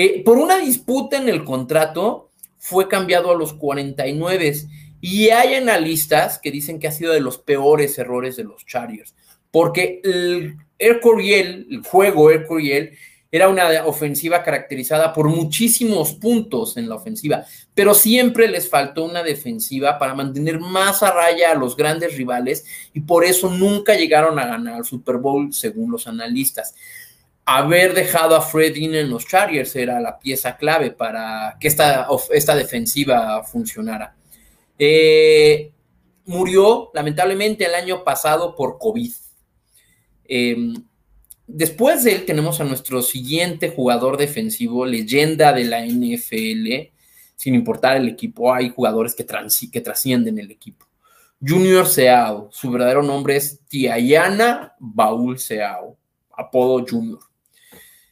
Eh, 0.00 0.22
por 0.22 0.38
una 0.38 0.58
disputa 0.58 1.16
en 1.16 1.28
el 1.28 1.42
contrato 1.42 2.30
fue 2.56 2.86
cambiado 2.86 3.32
a 3.32 3.34
los 3.34 3.52
49 3.54 4.54
y 5.00 5.30
hay 5.30 5.54
analistas 5.54 6.38
que 6.38 6.52
dicen 6.52 6.78
que 6.78 6.86
ha 6.86 6.92
sido 6.92 7.12
de 7.12 7.18
los 7.18 7.38
peores 7.38 7.98
errores 7.98 8.36
de 8.36 8.44
los 8.44 8.64
Chargers, 8.64 9.16
porque 9.50 10.00
el 10.04 10.56
Air 10.78 11.00
Coryell, 11.00 11.66
el 11.68 11.82
juego 11.82 12.30
Air 12.30 12.46
Coryell, 12.46 12.96
era 13.32 13.48
una 13.48 13.86
ofensiva 13.86 14.44
caracterizada 14.44 15.12
por 15.12 15.28
muchísimos 15.28 16.12
puntos 16.12 16.76
en 16.76 16.88
la 16.88 16.94
ofensiva, 16.94 17.44
pero 17.74 17.92
siempre 17.92 18.46
les 18.46 18.70
faltó 18.70 19.04
una 19.04 19.24
defensiva 19.24 19.98
para 19.98 20.14
mantener 20.14 20.60
más 20.60 21.02
a 21.02 21.10
raya 21.10 21.50
a 21.50 21.56
los 21.56 21.76
grandes 21.76 22.16
rivales 22.16 22.64
y 22.94 23.00
por 23.00 23.24
eso 23.24 23.50
nunca 23.50 23.96
llegaron 23.96 24.38
a 24.38 24.46
ganar 24.46 24.78
el 24.78 24.84
Super 24.84 25.16
Bowl 25.16 25.52
según 25.52 25.90
los 25.90 26.06
analistas 26.06 26.76
haber 27.50 27.94
dejado 27.94 28.36
a 28.36 28.42
Fred 28.42 28.76
en 28.76 29.08
los 29.08 29.26
Chargers 29.26 29.74
era 29.74 29.98
la 30.00 30.18
pieza 30.18 30.58
clave 30.58 30.90
para 30.90 31.56
que 31.58 31.68
esta, 31.68 32.06
esta 32.30 32.54
defensiva 32.54 33.42
funcionara. 33.42 34.14
Eh, 34.78 35.72
murió 36.26 36.90
lamentablemente 36.92 37.64
el 37.64 37.74
año 37.74 38.04
pasado 38.04 38.54
por 38.54 38.76
COVID. 38.78 39.10
Em, 40.26 40.74
después 41.46 42.04
de 42.04 42.16
él 42.16 42.26
tenemos 42.26 42.60
a 42.60 42.64
nuestro 42.64 43.00
siguiente 43.00 43.70
jugador 43.70 44.18
defensivo, 44.18 44.84
leyenda 44.84 45.54
de 45.54 45.64
la 45.64 45.80
NFL, 45.86 46.92
sin 47.34 47.54
importar 47.54 47.96
el 47.96 48.08
equipo, 48.08 48.52
hay 48.52 48.68
jugadores 48.68 49.14
que, 49.14 49.24
que 49.72 49.80
trascienden 49.80 50.38
el 50.38 50.50
equipo. 50.50 50.86
Junior 51.40 51.86
Seao, 51.86 52.50
su 52.52 52.70
verdadero 52.70 53.02
nombre 53.02 53.36
es 53.36 53.60
Tiayana 53.68 54.74
Baul 54.78 55.38
Seao, 55.38 55.96
apodo 56.30 56.84
Junior. 56.86 57.27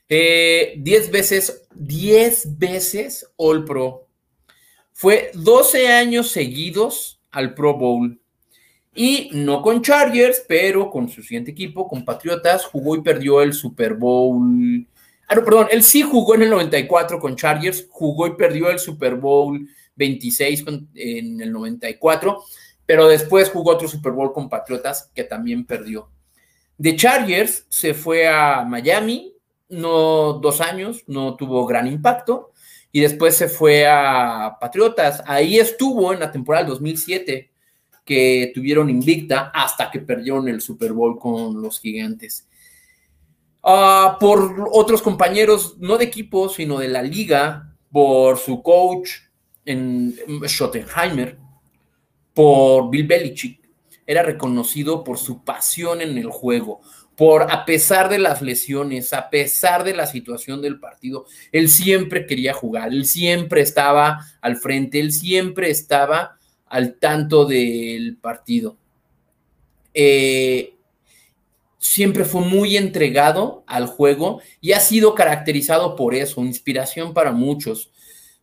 10 0.08 0.78
eh, 0.78 1.10
veces, 1.10 1.66
10 1.74 2.58
veces 2.58 3.30
All 3.36 3.64
Pro. 3.64 4.06
Fue 4.92 5.30
12 5.34 5.88
años 5.88 6.30
seguidos 6.30 7.20
al 7.30 7.54
Pro 7.54 7.76
Bowl. 7.76 8.20
Y 8.94 9.28
no 9.32 9.60
con 9.60 9.82
Chargers, 9.82 10.42
pero 10.48 10.90
con 10.90 11.08
su 11.08 11.22
siguiente 11.22 11.50
equipo, 11.50 11.86
con 11.86 12.04
Patriotas, 12.04 12.64
jugó 12.64 12.96
y 12.96 13.02
perdió 13.02 13.42
el 13.42 13.52
Super 13.52 13.92
Bowl. 13.94 14.86
Ah, 15.28 15.34
no, 15.34 15.44
perdón, 15.44 15.66
él 15.70 15.82
sí 15.82 16.00
jugó 16.00 16.34
en 16.34 16.42
el 16.42 16.50
94 16.50 17.18
con 17.18 17.36
Chargers, 17.36 17.86
jugó 17.90 18.26
y 18.26 18.36
perdió 18.36 18.70
el 18.70 18.78
Super 18.78 19.16
Bowl 19.16 19.68
26 19.96 20.64
en 20.94 21.40
el 21.40 21.52
94, 21.52 22.42
pero 22.86 23.08
después 23.08 23.50
jugó 23.50 23.72
otro 23.72 23.88
Super 23.88 24.12
Bowl 24.12 24.32
con 24.32 24.48
Patriotas 24.48 25.10
que 25.14 25.24
también 25.24 25.66
perdió. 25.66 26.08
De 26.78 26.96
Chargers 26.96 27.66
se 27.68 27.92
fue 27.92 28.28
a 28.28 28.64
Miami, 28.64 29.35
no 29.68 30.34
dos 30.34 30.60
años, 30.60 31.04
no 31.06 31.36
tuvo 31.36 31.66
gran 31.66 31.86
impacto. 31.86 32.52
Y 32.92 33.00
después 33.00 33.36
se 33.36 33.48
fue 33.48 33.86
a 33.86 34.56
Patriotas. 34.60 35.22
Ahí 35.26 35.58
estuvo 35.58 36.12
en 36.12 36.20
la 36.20 36.32
temporada 36.32 36.64
del 36.64 36.72
2007, 36.72 37.50
que 38.04 38.52
tuvieron 38.54 38.88
invicta 38.88 39.50
hasta 39.52 39.90
que 39.90 40.00
perdieron 40.00 40.48
el 40.48 40.60
Super 40.60 40.92
Bowl 40.92 41.18
con 41.18 41.60
los 41.60 41.80
gigantes. 41.80 42.48
Ah, 43.62 44.16
por 44.20 44.68
otros 44.72 45.02
compañeros, 45.02 45.76
no 45.78 45.98
de 45.98 46.04
equipo, 46.04 46.48
sino 46.48 46.78
de 46.78 46.88
la 46.88 47.02
liga, 47.02 47.76
por 47.90 48.38
su 48.38 48.62
coach 48.62 49.10
en 49.64 50.14
Schottenheimer, 50.46 51.38
por 52.32 52.90
Bill 52.90 53.06
Belichick, 53.06 53.60
era 54.06 54.22
reconocido 54.22 55.02
por 55.02 55.18
su 55.18 55.42
pasión 55.42 56.00
en 56.00 56.16
el 56.16 56.30
juego, 56.30 56.80
por 57.16 57.50
a 57.50 57.64
pesar 57.64 58.10
de 58.10 58.18
las 58.18 58.42
lesiones, 58.42 59.12
a 59.14 59.30
pesar 59.30 59.84
de 59.84 59.94
la 59.94 60.06
situación 60.06 60.60
del 60.60 60.78
partido, 60.78 61.24
él 61.50 61.70
siempre 61.70 62.26
quería 62.26 62.52
jugar, 62.52 62.92
él 62.92 63.06
siempre 63.06 63.62
estaba 63.62 64.20
al 64.42 64.56
frente, 64.56 65.00
él 65.00 65.12
siempre 65.12 65.70
estaba 65.70 66.36
al 66.66 66.98
tanto 66.98 67.46
del 67.46 68.18
partido. 68.18 68.76
Eh, 69.94 70.74
siempre 71.78 72.24
fue 72.24 72.42
muy 72.42 72.76
entregado 72.76 73.64
al 73.66 73.86
juego 73.86 74.40
y 74.60 74.72
ha 74.72 74.80
sido 74.80 75.14
caracterizado 75.14 75.96
por 75.96 76.14
eso, 76.14 76.44
inspiración 76.44 77.14
para 77.14 77.32
muchos. 77.32 77.90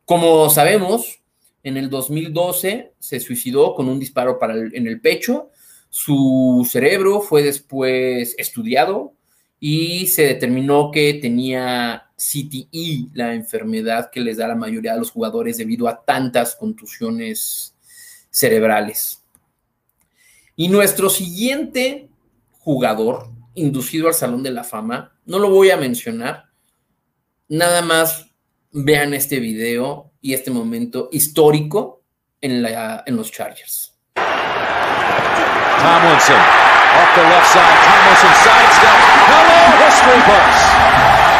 Como 0.05 0.49
sabemos, 0.49 1.21
en 1.61 1.77
el 1.77 1.89
2012 1.89 2.93
se 2.97 3.19
suicidó 3.19 3.75
con 3.75 3.87
un 3.87 3.99
disparo 3.99 4.39
en 4.73 4.87
el 4.87 4.99
pecho. 4.99 5.49
Su 5.95 6.67
cerebro 6.67 7.21
fue 7.21 7.43
después 7.43 8.33
estudiado 8.39 9.13
y 9.59 10.07
se 10.07 10.23
determinó 10.23 10.89
que 10.89 11.13
tenía 11.21 12.09
CTE, 12.17 13.09
la 13.13 13.35
enfermedad 13.35 14.09
que 14.09 14.19
les 14.19 14.37
da 14.37 14.47
la 14.47 14.55
mayoría 14.55 14.93
de 14.93 14.99
los 14.99 15.11
jugadores 15.11 15.57
debido 15.57 15.87
a 15.87 16.03
tantas 16.03 16.55
contusiones 16.55 17.75
cerebrales. 18.31 19.21
Y 20.55 20.67
nuestro 20.67 21.11
siguiente 21.11 22.09
jugador 22.53 23.29
inducido 23.53 24.07
al 24.07 24.15
Salón 24.15 24.41
de 24.41 24.49
la 24.49 24.63
Fama, 24.63 25.15
no 25.27 25.37
lo 25.37 25.51
voy 25.51 25.69
a 25.69 25.77
mencionar, 25.77 26.45
nada 27.47 27.83
más 27.83 28.31
vean 28.71 29.13
este 29.13 29.39
video 29.39 30.11
y 30.21 30.33
este 30.33 30.49
momento 30.49 31.09
histórico 31.11 32.01
en, 32.41 32.65
en 32.65 33.15
los 33.15 33.31
Chargers. 33.31 33.92
Tomlinson, 35.83 36.39
off 36.39 37.11
the 37.13 37.23
left 37.27 37.51
side, 37.51 37.77
Tomlinson 37.83 38.33
sidestep, 38.39 38.97
hello 39.27 39.59
history 39.83 40.21
books. 40.23 41.32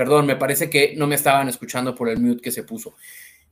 Perdón, 0.00 0.24
me 0.24 0.36
parece 0.36 0.70
que 0.70 0.94
no 0.96 1.06
me 1.06 1.16
estaban 1.16 1.50
escuchando 1.50 1.94
por 1.94 2.08
el 2.08 2.18
mute 2.18 2.40
que 2.40 2.50
se 2.50 2.62
puso. 2.62 2.94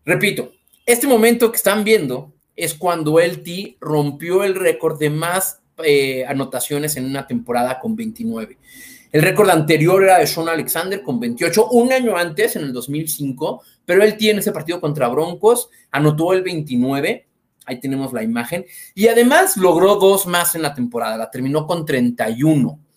Repito, 0.03 0.53
este 0.87 1.07
momento 1.07 1.51
que 1.51 1.59
están 1.59 1.85
viendo 1.85 2.33
es 2.57 2.73
cuando 2.73 3.21
LT 3.21 3.77
rompió 3.83 4.43
el 4.43 4.55
récord 4.55 4.99
de 4.99 5.11
más 5.11 5.61
eh, 5.85 6.25
anotaciones 6.27 6.97
en 6.97 7.05
una 7.05 7.27
temporada 7.27 7.79
con 7.79 7.95
29. 7.95 8.57
El 9.13 9.21
récord 9.21 9.51
anterior 9.51 10.03
era 10.03 10.17
de 10.17 10.27
Sean 10.27 10.49
Alexander 10.49 11.03
con 11.03 11.21
28, 11.21 11.69
un 11.69 11.93
año 11.93 12.17
antes, 12.17 12.57
en 12.57 12.63
el 12.63 12.73
2005, 12.73 13.63
pero 13.85 14.03
él 14.03 14.17
tiene 14.17 14.41
ese 14.41 14.51
partido 14.51 14.81
contra 14.81 15.09
Broncos, 15.09 15.69
anotó 15.91 16.33
el 16.33 16.43
29, 16.43 17.27
ahí 17.67 17.79
tenemos 17.79 18.15
la 18.15 18.23
imagen, 18.23 18.65
y 18.95 19.09
además 19.09 19.59
logró 19.59 19.97
dos 19.97 20.27
más 20.27 20.55
en 20.55 20.63
la 20.63 20.75
temporada, 20.75 21.19
la 21.19 21.31
terminó 21.31 21.67
con 21.67 21.85
31. 21.85 22.88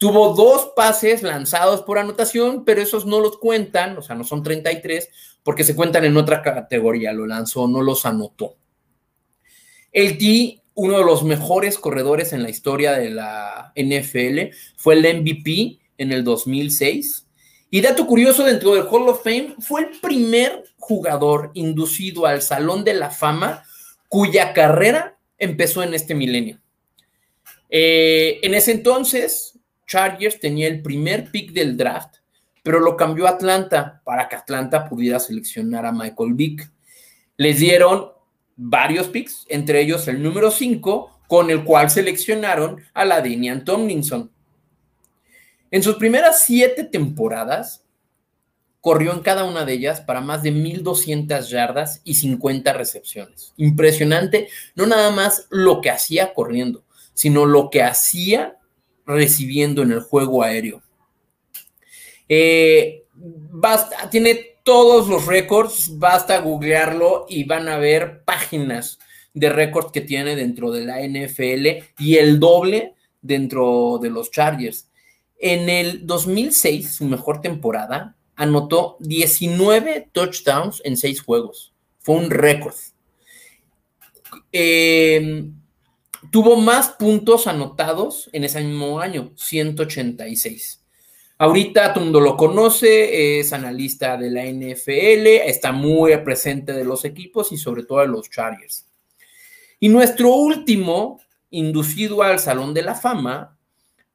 Tuvo 0.00 0.32
dos 0.32 0.72
pases 0.74 1.22
lanzados 1.22 1.82
por 1.82 1.98
anotación, 1.98 2.64
pero 2.64 2.80
esos 2.80 3.04
no 3.04 3.20
los 3.20 3.36
cuentan, 3.36 3.98
o 3.98 4.00
sea, 4.00 4.16
no 4.16 4.24
son 4.24 4.42
33, 4.42 5.10
porque 5.42 5.62
se 5.62 5.76
cuentan 5.76 6.06
en 6.06 6.16
otra 6.16 6.40
categoría. 6.40 7.12
Lo 7.12 7.26
lanzó, 7.26 7.68
no 7.68 7.82
los 7.82 8.06
anotó. 8.06 8.56
El 9.92 10.16
T, 10.16 10.62
uno 10.72 10.96
de 10.96 11.04
los 11.04 11.22
mejores 11.22 11.76
corredores 11.76 12.32
en 12.32 12.42
la 12.42 12.48
historia 12.48 12.92
de 12.92 13.10
la 13.10 13.74
NFL, 13.76 14.56
fue 14.78 14.94
el 14.94 15.20
MVP 15.20 15.80
en 15.98 16.12
el 16.12 16.24
2006. 16.24 17.26
Y 17.68 17.82
dato 17.82 18.06
curioso, 18.06 18.42
dentro 18.44 18.74
del 18.74 18.86
Hall 18.90 19.06
of 19.06 19.22
Fame, 19.22 19.56
fue 19.58 19.82
el 19.82 20.00
primer 20.00 20.64
jugador 20.78 21.50
inducido 21.52 22.24
al 22.24 22.40
Salón 22.40 22.84
de 22.84 22.94
la 22.94 23.10
Fama 23.10 23.64
cuya 24.08 24.54
carrera 24.54 25.18
empezó 25.36 25.82
en 25.82 25.92
este 25.92 26.14
milenio. 26.14 26.58
Eh, 27.68 28.40
en 28.42 28.54
ese 28.54 28.72
entonces, 28.72 29.59
Chargers 29.90 30.38
tenía 30.38 30.68
el 30.68 30.82
primer 30.82 31.32
pick 31.32 31.50
del 31.50 31.76
draft, 31.76 32.18
pero 32.62 32.78
lo 32.78 32.96
cambió 32.96 33.26
a 33.26 33.30
Atlanta 33.30 34.00
para 34.04 34.28
que 34.28 34.36
Atlanta 34.36 34.88
pudiera 34.88 35.18
seleccionar 35.18 35.84
a 35.84 35.90
Michael 35.90 36.34
Vick. 36.34 36.70
Les 37.36 37.58
dieron 37.58 38.12
varios 38.54 39.08
picks, 39.08 39.46
entre 39.48 39.80
ellos 39.80 40.06
el 40.06 40.22
número 40.22 40.52
5, 40.52 41.22
con 41.26 41.50
el 41.50 41.64
cual 41.64 41.90
seleccionaron 41.90 42.80
a 42.94 43.04
la 43.04 43.20
Denian 43.20 43.64
Tomlinson. 43.64 44.30
En 45.72 45.82
sus 45.82 45.96
primeras 45.96 46.44
siete 46.44 46.84
temporadas, 46.84 47.84
corrió 48.80 49.12
en 49.12 49.20
cada 49.20 49.42
una 49.42 49.64
de 49.64 49.72
ellas 49.72 50.00
para 50.00 50.20
más 50.20 50.44
de 50.44 50.52
1.200 50.52 51.48
yardas 51.48 52.00
y 52.04 52.14
50 52.14 52.72
recepciones. 52.74 53.54
Impresionante, 53.56 54.50
no 54.76 54.86
nada 54.86 55.10
más 55.10 55.48
lo 55.50 55.80
que 55.80 55.90
hacía 55.90 56.32
corriendo, 56.32 56.84
sino 57.12 57.44
lo 57.44 57.70
que 57.70 57.82
hacía 57.82 58.59
recibiendo 59.10 59.82
en 59.82 59.92
el 59.92 60.00
juego 60.00 60.42
aéreo. 60.42 60.82
Eh, 62.28 63.04
tiene 64.10 64.58
todos 64.62 65.08
los 65.08 65.26
récords, 65.26 65.98
basta 65.98 66.40
googlearlo 66.40 67.26
y 67.28 67.44
van 67.44 67.68
a 67.68 67.78
ver 67.78 68.22
páginas 68.24 68.98
de 69.34 69.48
récords 69.48 69.92
que 69.92 70.00
tiene 70.00 70.36
dentro 70.36 70.70
de 70.70 70.84
la 70.84 71.00
NFL 71.00 71.84
y 71.98 72.16
el 72.16 72.38
doble 72.38 72.94
dentro 73.20 73.98
de 74.00 74.10
los 74.10 74.30
Chargers. 74.30 74.88
En 75.38 75.68
el 75.68 76.06
2006, 76.06 76.94
su 76.94 77.04
mejor 77.04 77.40
temporada, 77.40 78.16
anotó 78.36 78.96
19 79.00 80.08
touchdowns 80.12 80.82
en 80.84 80.96
6 80.96 81.22
juegos. 81.22 81.72
Fue 81.98 82.16
un 82.16 82.30
récord. 82.30 82.74
Eh, 84.52 85.50
tuvo 86.30 86.56
más 86.56 86.90
puntos 86.90 87.46
anotados 87.46 88.30
en 88.32 88.44
ese 88.44 88.62
mismo 88.62 89.00
año, 89.00 89.32
186. 89.36 90.80
Ahorita 91.38 91.94
mundo 91.94 92.20
lo 92.20 92.36
conoce, 92.36 93.40
es 93.40 93.52
analista 93.52 94.16
de 94.16 94.30
la 94.30 94.44
NFL, 94.44 95.48
está 95.48 95.72
muy 95.72 96.14
presente 96.18 96.72
de 96.72 96.84
los 96.84 97.04
equipos 97.04 97.50
y 97.50 97.56
sobre 97.56 97.84
todo 97.84 98.00
de 98.00 98.08
los 98.08 98.28
Chargers. 98.28 98.86
Y 99.78 99.88
nuestro 99.88 100.34
último 100.34 101.18
inducido 101.48 102.22
al 102.22 102.38
Salón 102.38 102.74
de 102.74 102.82
la 102.82 102.94
Fama 102.94 103.58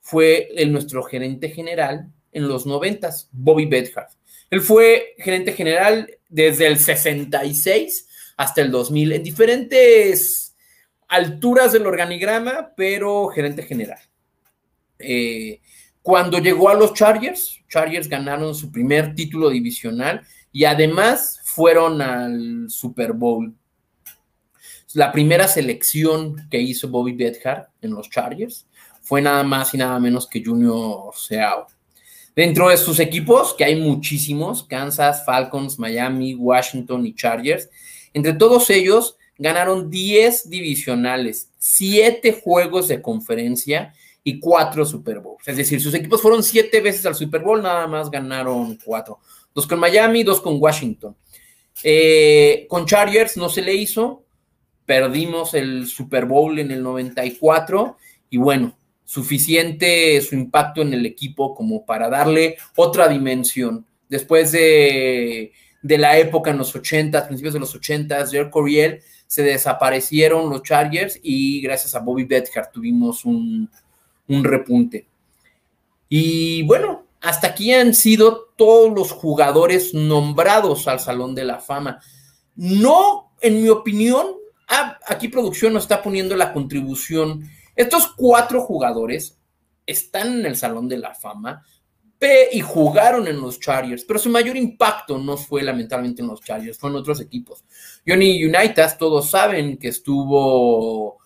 fue 0.01 0.49
el, 0.55 0.71
nuestro 0.71 1.01
gerente 1.01 1.49
general 1.49 2.11
en 2.31 2.47
los 2.47 2.67
noventas, 2.67 3.27
Bobby 3.31 3.65
Bedhart. 3.65 4.11
Él 4.51 4.61
fue 4.61 5.15
gerente 5.17 5.53
general 5.53 6.07
desde 6.29 6.67
el 6.67 6.77
66 6.77 8.07
hasta 8.37 8.61
el 8.61 8.69
2000 8.69 9.13
en 9.13 9.23
diferentes 9.23 10.44
alturas 11.07 11.73
del 11.73 11.87
organigrama, 11.87 12.71
pero 12.75 13.27
gerente 13.27 13.63
general. 13.63 13.99
Eh, 14.99 15.61
cuando 16.01 16.39
llegó 16.39 16.69
a 16.69 16.75
los 16.75 16.93
Chargers, 16.93 17.61
Chargers 17.67 18.07
ganaron 18.07 18.53
su 18.53 18.71
primer 18.71 19.15
título 19.15 19.49
divisional 19.49 20.21
y 20.51 20.65
además 20.65 21.41
fueron 21.43 22.01
al 22.01 22.69
Super 22.69 23.13
Bowl. 23.13 23.53
La 24.93 25.11
primera 25.11 25.47
selección 25.47 26.47
que 26.49 26.61
hizo 26.61 26.87
Bobby 26.87 27.13
Bedhart 27.13 27.69
en 27.81 27.91
los 27.91 28.09
Chargers 28.09 28.67
fue 29.01 29.21
nada 29.21 29.43
más 29.43 29.73
y 29.73 29.77
nada 29.77 29.99
menos 29.99 30.27
que 30.27 30.43
Junior 30.43 31.13
Seau. 31.15 31.65
Dentro 32.35 32.69
de 32.69 32.77
sus 32.77 32.99
equipos, 32.99 33.53
que 33.53 33.63
hay 33.63 33.75
muchísimos, 33.79 34.63
Kansas, 34.63 35.25
Falcons, 35.25 35.79
Miami, 35.79 36.35
Washington 36.35 37.05
y 37.05 37.15
Chargers, 37.15 37.69
entre 38.13 38.33
todos 38.33 38.69
ellos 38.69 39.17
ganaron 39.37 39.89
10 39.89 40.49
divisionales, 40.49 41.49
7 41.57 42.41
juegos 42.43 42.87
de 42.87 43.01
conferencia 43.01 43.93
y 44.23 44.39
4 44.39 44.85
Super 44.85 45.19
Bowls. 45.19 45.47
Es 45.47 45.57
decir, 45.57 45.81
sus 45.81 45.93
equipos 45.93 46.21
fueron 46.21 46.43
7 46.43 46.81
veces 46.81 47.05
al 47.05 47.15
Super 47.15 47.41
Bowl, 47.41 47.61
nada 47.61 47.87
más 47.87 48.09
ganaron 48.09 48.77
4. 48.83 49.19
Dos 49.53 49.67
con 49.67 49.79
Miami, 49.79 50.23
dos 50.23 50.41
con 50.41 50.57
Washington. 50.59 51.15
Eh, 51.83 52.65
con 52.69 52.85
Chargers 52.85 53.37
no 53.37 53.49
se 53.49 53.61
le 53.61 53.73
hizo, 53.73 54.23
perdimos 54.85 55.53
el 55.53 55.87
Super 55.87 56.25
Bowl 56.25 56.57
en 56.59 56.71
el 56.71 56.81
94 56.81 57.97
y 58.29 58.37
bueno, 58.37 58.77
suficiente 59.03 60.19
su 60.21 60.35
impacto 60.35 60.81
en 60.81 60.93
el 60.93 61.05
equipo 61.05 61.53
como 61.53 61.85
para 61.85 62.09
darle 62.09 62.57
otra 62.75 63.07
dimensión. 63.07 63.85
Después 64.09 64.51
de, 64.51 65.51
de 65.81 65.97
la 65.97 66.17
época 66.17 66.51
en 66.51 66.57
los 66.57 66.75
80, 66.75 67.27
principios 67.27 67.53
de 67.53 67.59
los 67.59 67.75
80, 67.75 68.27
Jerry 68.27 68.49
Coriel 68.49 69.01
se 69.27 69.43
desaparecieron 69.43 70.49
los 70.49 70.63
Chargers 70.63 71.19
y 71.21 71.61
gracias 71.61 71.95
a 71.95 71.99
Bobby 71.99 72.25
Bedhart 72.25 72.71
tuvimos 72.71 73.25
un, 73.25 73.69
un 74.27 74.43
repunte. 74.43 75.07
Y 76.09 76.63
bueno, 76.63 77.05
hasta 77.21 77.47
aquí 77.47 77.73
han 77.73 77.93
sido 77.95 78.49
todos 78.55 78.93
los 78.93 79.11
jugadores 79.11 79.93
nombrados 79.93 80.87
al 80.87 80.99
Salón 80.99 81.33
de 81.33 81.43
la 81.43 81.59
Fama. 81.59 81.99
No, 82.55 83.31
en 83.41 83.63
mi 83.63 83.69
opinión, 83.69 84.27
ah, 84.67 84.99
aquí 85.07 85.27
producción 85.27 85.73
nos 85.73 85.83
está 85.83 86.01
poniendo 86.01 86.35
la 86.35 86.53
contribución. 86.53 87.49
Estos 87.75 88.07
cuatro 88.15 88.61
jugadores 88.61 89.37
están 89.85 90.39
en 90.39 90.45
el 90.45 90.55
Salón 90.55 90.87
de 90.87 90.97
la 90.97 91.15
Fama 91.15 91.63
y 92.51 92.61
jugaron 92.61 93.27
en 93.27 93.41
los 93.41 93.59
Chargers, 93.59 94.03
pero 94.05 94.19
su 94.19 94.29
mayor 94.29 94.55
impacto 94.57 95.17
no 95.17 95.37
fue 95.37 95.63
lamentablemente 95.63 96.21
en 96.21 96.27
los 96.27 96.41
Chargers, 96.41 96.77
fue 96.77 96.89
en 96.89 96.97
otros 96.97 97.21
equipos. 97.21 97.63
Johnny 98.07 98.43
Unitas, 98.43 98.97
todos 98.97 99.29
saben 99.29 99.77
que 99.77 99.89
estuvo, 99.89 101.17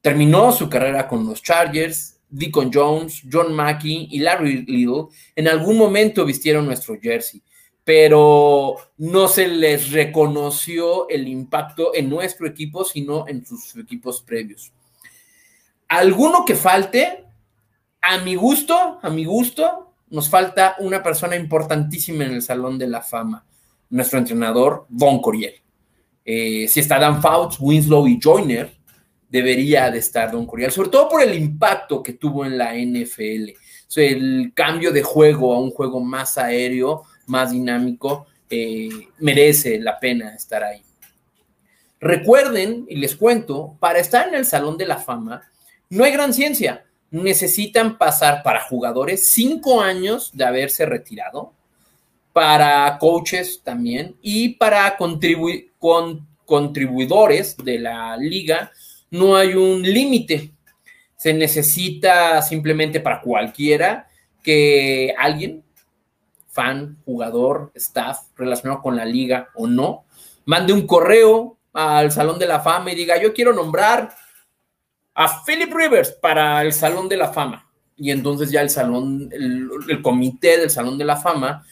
terminó 0.00 0.52
su 0.52 0.68
carrera 0.68 1.08
con 1.08 1.26
los 1.26 1.42
Chargers, 1.42 2.20
Deacon 2.28 2.70
Jones, 2.72 3.22
John 3.30 3.52
Mackey 3.52 4.08
y 4.10 4.18
Larry 4.18 4.64
Little 4.66 5.06
en 5.34 5.48
algún 5.48 5.78
momento 5.78 6.24
vistieron 6.24 6.66
nuestro 6.66 6.98
jersey, 7.00 7.42
pero 7.84 8.76
no 8.98 9.28
se 9.28 9.48
les 9.48 9.92
reconoció 9.92 11.08
el 11.08 11.28
impacto 11.28 11.94
en 11.94 12.10
nuestro 12.10 12.46
equipo, 12.46 12.84
sino 12.84 13.28
en 13.28 13.46
sus 13.46 13.76
equipos 13.76 14.22
previos. 14.22 14.72
¿Alguno 15.88 16.44
que 16.44 16.56
falte? 16.56 17.24
A 18.02 18.18
mi 18.18 18.34
gusto, 18.34 18.98
a 19.02 19.08
mi 19.08 19.24
gusto, 19.24 19.94
nos 20.08 20.28
falta 20.28 20.76
una 20.78 21.02
persona 21.02 21.36
importantísima 21.36 22.24
en 22.24 22.34
el 22.34 22.42
Salón 22.42 22.78
de 22.78 22.86
la 22.86 23.02
Fama, 23.02 23.44
nuestro 23.90 24.18
entrenador, 24.18 24.86
Von 24.88 25.20
Coriel. 25.20 25.54
Eh, 26.24 26.66
si 26.68 26.80
está 26.80 26.98
Dan 26.98 27.22
Fouts, 27.22 27.58
Winslow 27.60 28.06
y 28.06 28.18
Joyner, 28.22 28.76
debería 29.28 29.90
de 29.90 29.98
estar 29.98 30.30
Don 30.30 30.46
Coriel, 30.46 30.70
sobre 30.70 30.90
todo 30.90 31.08
por 31.08 31.22
el 31.22 31.34
impacto 31.34 32.02
que 32.02 32.14
tuvo 32.14 32.44
en 32.44 32.58
la 32.58 32.74
NFL. 32.74 33.52
el 33.96 34.52
cambio 34.54 34.92
de 34.92 35.02
juego 35.02 35.54
a 35.54 35.60
un 35.60 35.70
juego 35.70 36.00
más 36.00 36.36
aéreo, 36.36 37.04
más 37.26 37.52
dinámico, 37.52 38.26
eh, 38.50 38.88
merece 39.18 39.80
la 39.80 39.98
pena 39.98 40.34
estar 40.34 40.62
ahí. 40.62 40.82
Recuerden, 41.98 42.84
y 42.88 42.96
les 42.96 43.16
cuento, 43.16 43.76
para 43.80 43.98
estar 43.98 44.28
en 44.28 44.34
el 44.34 44.44
Salón 44.44 44.76
de 44.76 44.86
la 44.86 44.98
Fama, 44.98 45.42
no 45.88 46.04
hay 46.04 46.12
gran 46.12 46.34
ciencia 46.34 46.84
necesitan 47.22 47.98
pasar 47.98 48.42
para 48.42 48.62
jugadores 48.62 49.28
cinco 49.28 49.80
años 49.80 50.30
de 50.32 50.44
haberse 50.44 50.86
retirado, 50.86 51.52
para 52.32 52.98
coaches 52.98 53.62
también 53.64 54.16
y 54.20 54.50
para 54.50 54.98
contribuidores 56.44 57.56
de 57.56 57.78
la 57.78 58.16
liga 58.16 58.70
no 59.10 59.36
hay 59.36 59.54
un 59.54 59.82
límite. 59.82 60.52
Se 61.16 61.32
necesita 61.32 62.42
simplemente 62.42 63.00
para 63.00 63.22
cualquiera 63.22 64.08
que 64.42 65.14
alguien, 65.18 65.64
fan, 66.48 66.98
jugador, 67.04 67.72
staff 67.74 68.18
relacionado 68.36 68.82
con 68.82 68.96
la 68.96 69.04
liga 69.04 69.48
o 69.54 69.66
no, 69.66 70.04
mande 70.44 70.72
un 70.74 70.86
correo 70.86 71.56
al 71.72 72.12
Salón 72.12 72.38
de 72.38 72.46
la 72.46 72.60
Fama 72.60 72.92
y 72.92 72.96
diga, 72.96 73.20
yo 73.20 73.32
quiero 73.32 73.52
nombrar 73.52 74.14
a 75.16 75.42
Philip 75.44 75.72
Rivers 75.72 76.12
para 76.12 76.60
el 76.60 76.74
Salón 76.74 77.08
de 77.08 77.16
la 77.16 77.32
Fama. 77.32 77.66
Y 77.96 78.10
entonces 78.10 78.50
ya 78.50 78.60
el 78.60 78.68
salón, 78.68 79.30
el, 79.32 80.02
comité 80.02 80.58
del 80.58 80.68
Salón 80.68 80.98
de 80.98 81.06
la 81.06 81.16
Fama, 81.16 81.66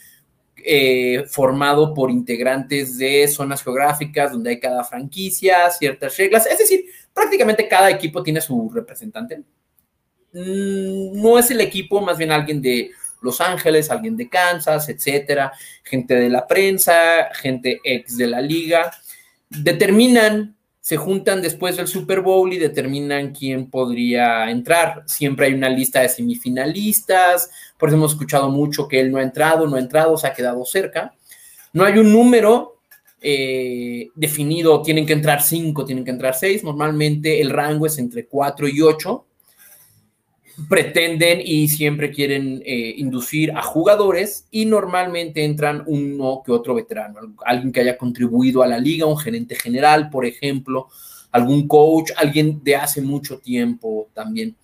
eh, 0.57 1.25
formado 1.29 1.93
por 1.93 2.09
integrantes 2.09 2.97
de 2.97 3.27
zonas 3.27 3.63
geográficas 3.63 4.31
donde 4.31 4.49
hay 4.49 4.59
cada 4.59 4.83
franquicia, 4.83 5.69
ciertas 5.69 6.17
reglas, 6.17 6.47
es 6.47 6.57
decir, 6.57 6.85
prácticamente 7.13 7.67
cada 7.67 7.91
equipo 7.91 8.23
tiene 8.23 8.41
su 8.41 8.71
representante. 8.73 9.43
Mm, 10.33 11.21
no 11.21 11.37
es 11.37 11.51
el 11.51 11.61
equipo, 11.61 12.01
más 12.01 12.17
bien 12.17 12.31
alguien 12.31 12.63
de 12.63 12.89
Los 13.21 13.39
Ángeles, 13.41 13.91
alguien 13.91 14.17
de 14.17 14.27
Kansas, 14.27 14.89
etcétera, 14.89 15.51
gente 15.83 16.15
de 16.15 16.31
la 16.31 16.47
prensa, 16.47 17.29
gente 17.35 17.79
ex 17.83 18.17
de 18.17 18.25
la 18.25 18.41
liga, 18.41 18.91
determinan 19.49 20.55
se 20.85 20.97
juntan 20.97 21.41
después 21.41 21.77
del 21.77 21.87
Super 21.87 22.21
Bowl 22.21 22.53
y 22.53 22.59
determinan 22.59 23.33
quién 23.33 23.71
podría 23.71 24.51
entrar. 24.51 25.01
Siempre 25.07 25.47
hay 25.47 25.55
una 25.55 25.67
lista 25.67 26.01
de 26.01 26.09
semifinalistas, 26.09 27.49
por 27.75 27.89
eso 27.89 27.95
hemos 27.95 28.11
escuchado 28.11 28.49
mucho 28.49 28.87
que 28.87 28.99
él 28.99 29.11
no 29.11 29.17
ha 29.17 29.23
entrado, 29.23 29.65
no 29.65 29.77
ha 29.77 29.79
entrado, 29.79 30.15
se 30.15 30.27
ha 30.27 30.33
quedado 30.35 30.63
cerca. 30.63 31.11
No 31.73 31.85
hay 31.85 31.97
un 31.97 32.13
número 32.13 32.75
eh, 33.19 34.09
definido, 34.13 34.83
tienen 34.83 35.07
que 35.07 35.13
entrar 35.13 35.41
cinco, 35.41 35.85
tienen 35.85 36.05
que 36.05 36.11
entrar 36.11 36.35
seis. 36.35 36.63
Normalmente 36.63 37.41
el 37.41 37.49
rango 37.49 37.87
es 37.87 37.97
entre 37.97 38.27
cuatro 38.27 38.67
y 38.67 38.79
ocho 38.79 39.25
pretenden 40.69 41.41
y 41.43 41.67
siempre 41.67 42.11
quieren 42.11 42.61
eh, 42.65 42.93
inducir 42.97 43.51
a 43.51 43.61
jugadores 43.61 44.47
y 44.51 44.65
normalmente 44.65 45.43
entran 45.43 45.83
uno 45.85 46.41
que 46.45 46.51
otro 46.51 46.73
veterano, 46.73 47.19
alguien 47.45 47.71
que 47.71 47.81
haya 47.81 47.97
contribuido 47.97 48.63
a 48.63 48.67
la 48.67 48.79
liga, 48.79 49.05
un 49.05 49.17
gerente 49.17 49.55
general, 49.55 50.09
por 50.09 50.25
ejemplo, 50.25 50.87
algún 51.31 51.67
coach, 51.67 52.11
alguien 52.15 52.63
de 52.63 52.77
hace 52.77 53.01
mucho 53.01 53.39
tiempo 53.39 54.07
también. 54.13 54.55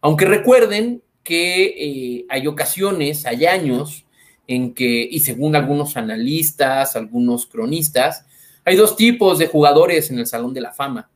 Aunque 0.00 0.24
recuerden 0.24 1.02
que 1.24 1.64
eh, 1.66 2.26
hay 2.28 2.46
ocasiones, 2.46 3.26
hay 3.26 3.46
años 3.46 4.06
en 4.46 4.72
que, 4.72 5.08
y 5.10 5.20
según 5.20 5.56
algunos 5.56 5.96
analistas, 5.96 6.96
algunos 6.96 7.46
cronistas, 7.46 8.24
hay 8.64 8.76
dos 8.76 8.96
tipos 8.96 9.38
de 9.38 9.48
jugadores 9.48 10.10
en 10.10 10.18
el 10.18 10.26
Salón 10.26 10.54
de 10.54 10.60
la 10.60 10.72
Fama. 10.72 11.10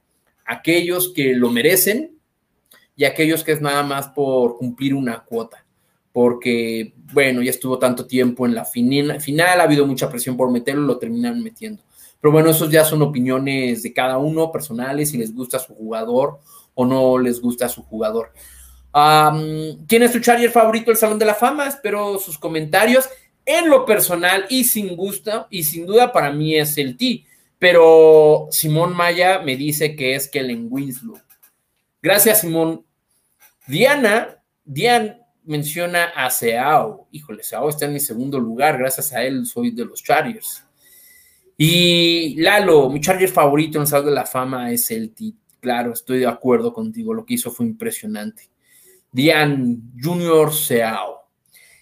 Aquellos 0.44 1.12
que 1.12 1.34
lo 1.34 1.50
merecen 1.50 2.13
y 2.96 3.04
aquellos 3.04 3.44
que 3.44 3.52
es 3.52 3.60
nada 3.60 3.82
más 3.82 4.08
por 4.08 4.56
cumplir 4.56 4.94
una 4.94 5.24
cuota, 5.24 5.64
porque, 6.12 6.94
bueno, 7.12 7.42
ya 7.42 7.50
estuvo 7.50 7.78
tanto 7.78 8.06
tiempo 8.06 8.46
en 8.46 8.54
la 8.54 8.64
final, 8.64 9.10
ha 9.60 9.62
habido 9.62 9.86
mucha 9.86 10.08
presión 10.08 10.36
por 10.36 10.50
meterlo, 10.50 10.82
lo 10.82 10.98
terminan 10.98 11.42
metiendo. 11.42 11.82
Pero 12.20 12.32
bueno, 12.32 12.50
esos 12.50 12.70
ya 12.70 12.84
son 12.84 13.02
opiniones 13.02 13.82
de 13.82 13.92
cada 13.92 14.16
uno, 14.18 14.50
personales, 14.50 15.10
si 15.10 15.18
les 15.18 15.34
gusta 15.34 15.58
su 15.58 15.74
jugador 15.74 16.38
o 16.74 16.86
no 16.86 17.18
les 17.18 17.40
gusta 17.40 17.68
su 17.68 17.82
jugador. 17.82 18.32
¿Quién 19.88 20.02
es 20.02 20.12
tu 20.12 20.20
Charger 20.20 20.50
favorito 20.50 20.90
del 20.90 20.96
Salón 20.96 21.18
de 21.18 21.26
la 21.26 21.34
Fama? 21.34 21.66
Espero 21.66 22.18
sus 22.18 22.38
comentarios. 22.38 23.08
En 23.44 23.68
lo 23.68 23.84
personal 23.84 24.46
y 24.48 24.64
sin 24.64 24.96
gusto, 24.96 25.48
y 25.50 25.64
sin 25.64 25.84
duda 25.84 26.12
para 26.12 26.32
mí 26.32 26.56
es 26.56 26.78
el 26.78 26.96
T, 26.96 27.26
pero 27.58 28.46
Simón 28.50 28.96
Maya 28.96 29.40
me 29.40 29.56
dice 29.56 29.94
que 29.94 30.14
es 30.14 30.28
Kellen 30.28 30.68
Winslow. 30.70 31.18
Gracias, 32.04 32.42
Simón. 32.42 32.84
Diana, 33.66 34.36
Diana 34.62 35.16
menciona 35.44 36.12
a 36.14 36.28
Seao. 36.28 37.08
Híjole, 37.10 37.42
Seao 37.42 37.70
está 37.70 37.86
en 37.86 37.94
mi 37.94 38.00
segundo 38.00 38.38
lugar. 38.38 38.76
Gracias 38.76 39.14
a 39.14 39.24
él 39.24 39.46
soy 39.46 39.70
de 39.70 39.86
los 39.86 40.02
Chargers. 40.02 40.66
Y 41.56 42.34
Lalo, 42.42 42.90
mi 42.90 43.00
Charger 43.00 43.30
favorito 43.30 43.78
en 43.78 43.82
el 43.82 43.88
Salón 43.88 44.08
de 44.08 44.12
la 44.12 44.26
Fama 44.26 44.70
es 44.70 44.90
el 44.90 45.14
T. 45.14 45.32
Claro, 45.60 45.94
estoy 45.94 46.18
de 46.18 46.26
acuerdo 46.26 46.74
contigo. 46.74 47.14
Lo 47.14 47.24
que 47.24 47.34
hizo 47.34 47.50
fue 47.50 47.64
impresionante. 47.64 48.50
Dian 49.10 49.80
Junior 49.98 50.52
Seao. 50.52 51.22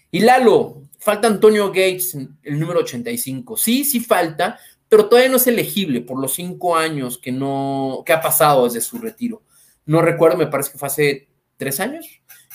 Y 0.09 0.21
Lalo, 0.21 0.83
falta 0.99 1.27
Antonio 1.27 1.67
Gates, 1.67 2.15
el 2.43 2.57
número 2.57 2.79
85. 2.79 3.57
Sí, 3.57 3.83
sí 3.83 3.99
falta, 3.99 4.57
pero 4.87 5.09
todavía 5.09 5.29
no 5.29 5.35
es 5.35 5.47
elegible 5.47 5.99
por 5.99 6.17
los 6.17 6.33
cinco 6.33 6.77
años 6.77 7.17
que 7.17 7.33
no 7.33 8.03
que 8.05 8.13
ha 8.13 8.21
pasado 8.21 8.63
desde 8.63 8.79
su 8.79 8.97
retiro 8.99 9.41
no 9.85 10.01
recuerdo, 10.01 10.37
me 10.37 10.47
parece 10.47 10.71
que 10.71 10.77
fue 10.77 10.87
hace 10.87 11.27
tres 11.57 11.79
años. 11.79 12.05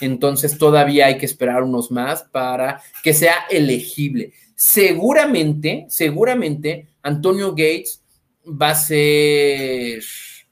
Entonces 0.01 0.59
todavía 0.59 1.07
hay 1.07 1.19
que 1.19 1.27
esperar 1.27 1.63
unos 1.63 1.91
más 1.91 2.23
para 2.23 2.81
que 3.03 3.13
sea 3.13 3.47
elegible. 3.51 4.33
Seguramente, 4.55 5.87
seguramente 5.89 6.89
Antonio 7.03 7.51
Gates 7.51 8.03
va 8.45 8.71
a 8.71 8.75
ser 8.75 10.03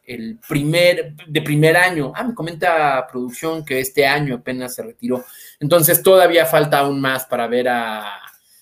el 0.05 0.39
primer, 0.49 1.15
de 1.27 1.43
primer 1.43 1.77
año. 1.77 2.13
Ah, 2.15 2.25
me 2.25 2.35
comenta 2.35 3.07
producción 3.11 3.65
que 3.65 3.81
este 3.81 4.07
año 4.07 4.37
apenas 4.37 4.75
se 4.75 4.83
retiró. 4.83 5.25
Entonces 5.61 6.03
todavía 6.03 6.47
falta 6.47 6.79
aún 6.79 7.01
más 7.01 7.25
para 7.27 7.47
ver 7.47 7.69
a 7.69 8.21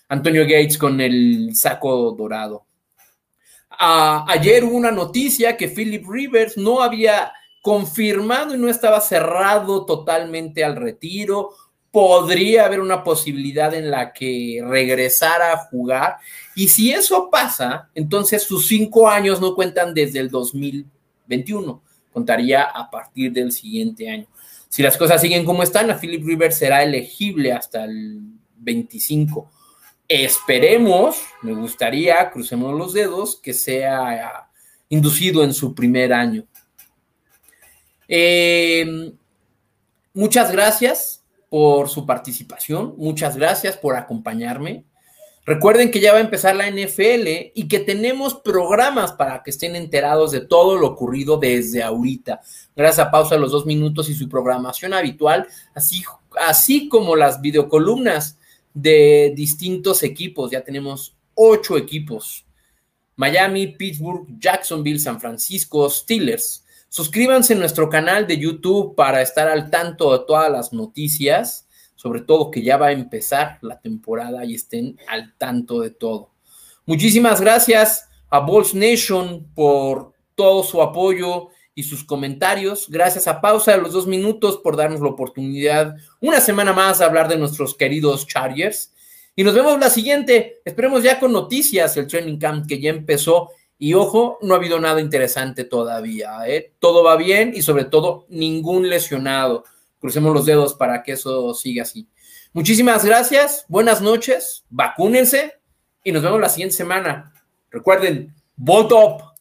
Antonio 0.08 0.42
Gates 0.42 0.78
con 0.78 1.00
el 1.00 1.54
saco 1.54 2.12
dorado. 2.12 2.66
Ah, 3.70 4.24
ayer 4.28 4.64
hubo 4.64 4.76
una 4.76 4.90
noticia 4.90 5.56
que 5.56 5.68
Philip 5.68 6.06
Rivers 6.08 6.56
no 6.56 6.80
había 6.80 7.32
confirmado 7.64 8.54
y 8.54 8.58
no 8.58 8.68
estaba 8.68 9.00
cerrado 9.00 9.86
totalmente 9.86 10.62
al 10.62 10.76
retiro. 10.76 11.54
Podría 11.90 12.66
haber 12.66 12.78
una 12.78 13.02
posibilidad 13.02 13.72
en 13.72 13.90
la 13.90 14.12
que 14.12 14.62
regresara 14.62 15.54
a 15.54 15.56
jugar. 15.56 16.18
Y 16.54 16.68
si 16.68 16.92
eso 16.92 17.30
pasa, 17.30 17.88
entonces 17.94 18.42
sus 18.42 18.68
cinco 18.68 19.08
años 19.08 19.40
no 19.40 19.54
cuentan 19.54 19.94
desde 19.94 20.18
el 20.18 20.30
2021, 20.30 21.82
contaría 22.12 22.64
a 22.64 22.90
partir 22.90 23.32
del 23.32 23.50
siguiente 23.50 24.10
año. 24.10 24.26
Si 24.68 24.82
las 24.82 24.98
cosas 24.98 25.22
siguen 25.22 25.46
como 25.46 25.62
están, 25.62 25.90
a 25.90 25.98
Philip 25.98 26.22
Rivers 26.22 26.58
será 26.58 26.82
elegible 26.82 27.50
hasta 27.50 27.84
el 27.84 28.20
25. 28.58 29.50
Esperemos, 30.06 31.16
me 31.40 31.54
gustaría, 31.54 32.30
crucemos 32.30 32.78
los 32.78 32.92
dedos, 32.92 33.36
que 33.36 33.54
sea 33.54 34.50
inducido 34.90 35.42
en 35.42 35.54
su 35.54 35.74
primer 35.74 36.12
año. 36.12 36.44
Eh, 38.08 39.12
muchas 40.12 40.52
gracias 40.52 41.24
por 41.48 41.88
su 41.88 42.04
participación, 42.06 42.94
muchas 42.96 43.36
gracias 43.36 43.76
por 43.76 43.96
acompañarme. 43.96 44.84
Recuerden 45.46 45.90
que 45.90 46.00
ya 46.00 46.12
va 46.12 46.18
a 46.18 46.22
empezar 46.22 46.56
la 46.56 46.70
NFL 46.70 47.52
y 47.54 47.68
que 47.68 47.80
tenemos 47.80 48.34
programas 48.34 49.12
para 49.12 49.42
que 49.42 49.50
estén 49.50 49.76
enterados 49.76 50.32
de 50.32 50.40
todo 50.40 50.78
lo 50.78 50.86
ocurrido 50.86 51.36
desde 51.36 51.82
ahorita. 51.82 52.40
Gracias 52.74 53.06
a 53.06 53.10
Pausa 53.10 53.36
los 53.36 53.52
dos 53.52 53.66
minutos 53.66 54.08
y 54.08 54.14
su 54.14 54.26
programación 54.28 54.94
habitual, 54.94 55.46
así, 55.74 56.02
así 56.40 56.88
como 56.88 57.14
las 57.14 57.42
videocolumnas 57.42 58.38
de 58.72 59.34
distintos 59.36 60.02
equipos. 60.02 60.50
Ya 60.50 60.64
tenemos 60.64 61.14
ocho 61.34 61.76
equipos. 61.76 62.46
Miami, 63.16 63.66
Pittsburgh, 63.66 64.26
Jacksonville, 64.38 64.98
San 64.98 65.20
Francisco, 65.20 65.90
Steelers. 65.90 66.63
Suscríbanse 66.94 67.54
a 67.54 67.56
nuestro 67.56 67.90
canal 67.90 68.28
de 68.28 68.38
YouTube 68.38 68.94
para 68.94 69.20
estar 69.20 69.48
al 69.48 69.68
tanto 69.68 70.16
de 70.16 70.24
todas 70.28 70.48
las 70.48 70.72
noticias 70.72 71.66
sobre 71.96 72.20
todo 72.20 72.52
que 72.52 72.62
ya 72.62 72.76
va 72.76 72.88
a 72.88 72.92
empezar 72.92 73.58
la 73.62 73.80
temporada 73.80 74.44
y 74.44 74.54
estén 74.54 74.96
al 75.08 75.34
tanto 75.38 75.80
de 75.80 75.90
todo. 75.90 76.30
Muchísimas 76.86 77.40
gracias 77.40 78.08
a 78.30 78.38
Balls 78.38 78.74
Nation 78.74 79.46
por 79.56 80.12
todo 80.36 80.62
su 80.62 80.82
apoyo 80.82 81.48
y 81.74 81.82
sus 81.82 82.04
comentarios. 82.04 82.88
Gracias 82.88 83.26
a 83.26 83.40
Pausa 83.40 83.72
de 83.72 83.78
los 83.78 83.92
dos 83.92 84.06
minutos 84.06 84.60
por 84.62 84.76
darnos 84.76 85.00
la 85.00 85.08
oportunidad 85.08 85.96
una 86.20 86.40
semana 86.40 86.72
más 86.72 87.00
de 87.00 87.06
hablar 87.06 87.26
de 87.26 87.38
nuestros 87.38 87.74
queridos 87.74 88.26
Chargers. 88.28 88.92
Y 89.34 89.42
nos 89.42 89.54
vemos 89.54 89.80
la 89.80 89.90
siguiente. 89.90 90.60
Esperemos 90.64 91.02
ya 91.02 91.18
con 91.18 91.32
noticias 91.32 91.96
el 91.96 92.06
training 92.06 92.38
camp 92.38 92.68
que 92.68 92.80
ya 92.80 92.90
empezó. 92.90 93.50
Y 93.78 93.94
ojo, 93.94 94.38
no 94.42 94.54
ha 94.54 94.56
habido 94.56 94.80
nada 94.80 95.00
interesante 95.00 95.64
todavía. 95.64 96.46
¿eh? 96.46 96.74
Todo 96.78 97.02
va 97.02 97.16
bien 97.16 97.52
y 97.54 97.62
sobre 97.62 97.84
todo 97.84 98.26
ningún 98.28 98.88
lesionado. 98.88 99.64
Crucemos 99.98 100.32
los 100.32 100.46
dedos 100.46 100.74
para 100.74 101.02
que 101.02 101.12
eso 101.12 101.52
siga 101.54 101.82
así. 101.82 102.08
Muchísimas 102.52 103.04
gracias, 103.04 103.64
buenas 103.68 104.00
noches, 104.00 104.64
vacúnense 104.70 105.54
y 106.04 106.12
nos 106.12 106.22
vemos 106.22 106.40
la 106.40 106.48
siguiente 106.48 106.76
semana. 106.76 107.32
Recuerden, 107.68 108.32
vote 108.54 108.94
up. 108.94 109.33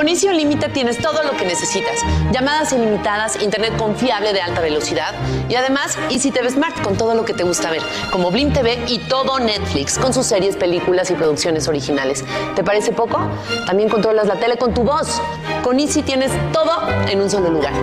Con 0.00 0.08
Easy 0.08 0.30
Límite 0.30 0.70
tienes 0.70 0.96
todo 0.96 1.22
lo 1.24 1.32
que 1.32 1.44
necesitas. 1.44 2.02
Llamadas 2.32 2.72
ilimitadas, 2.72 3.42
internet 3.42 3.76
confiable 3.76 4.32
de 4.32 4.40
alta 4.40 4.62
velocidad 4.62 5.14
y 5.46 5.56
además 5.56 5.98
Easy 6.08 6.30
TV 6.30 6.48
Smart 6.48 6.80
con 6.80 6.96
todo 6.96 7.14
lo 7.14 7.26
que 7.26 7.34
te 7.34 7.42
gusta 7.42 7.70
ver, 7.70 7.82
como 8.10 8.30
Blim 8.30 8.50
TV 8.50 8.82
y 8.88 9.00
todo 9.10 9.38
Netflix 9.38 9.98
con 9.98 10.14
sus 10.14 10.24
series, 10.24 10.56
películas 10.56 11.10
y 11.10 11.14
producciones 11.16 11.68
originales. 11.68 12.24
¿Te 12.56 12.64
parece 12.64 12.92
poco? 12.92 13.20
También 13.66 13.90
controlas 13.90 14.26
la 14.26 14.36
tele 14.36 14.56
con 14.56 14.72
tu 14.72 14.84
voz. 14.84 15.20
Con 15.62 15.78
Easy 15.78 16.00
tienes 16.00 16.32
todo 16.50 16.80
en 17.06 17.20
un 17.20 17.28
solo 17.28 17.50
lugar. 17.50 17.74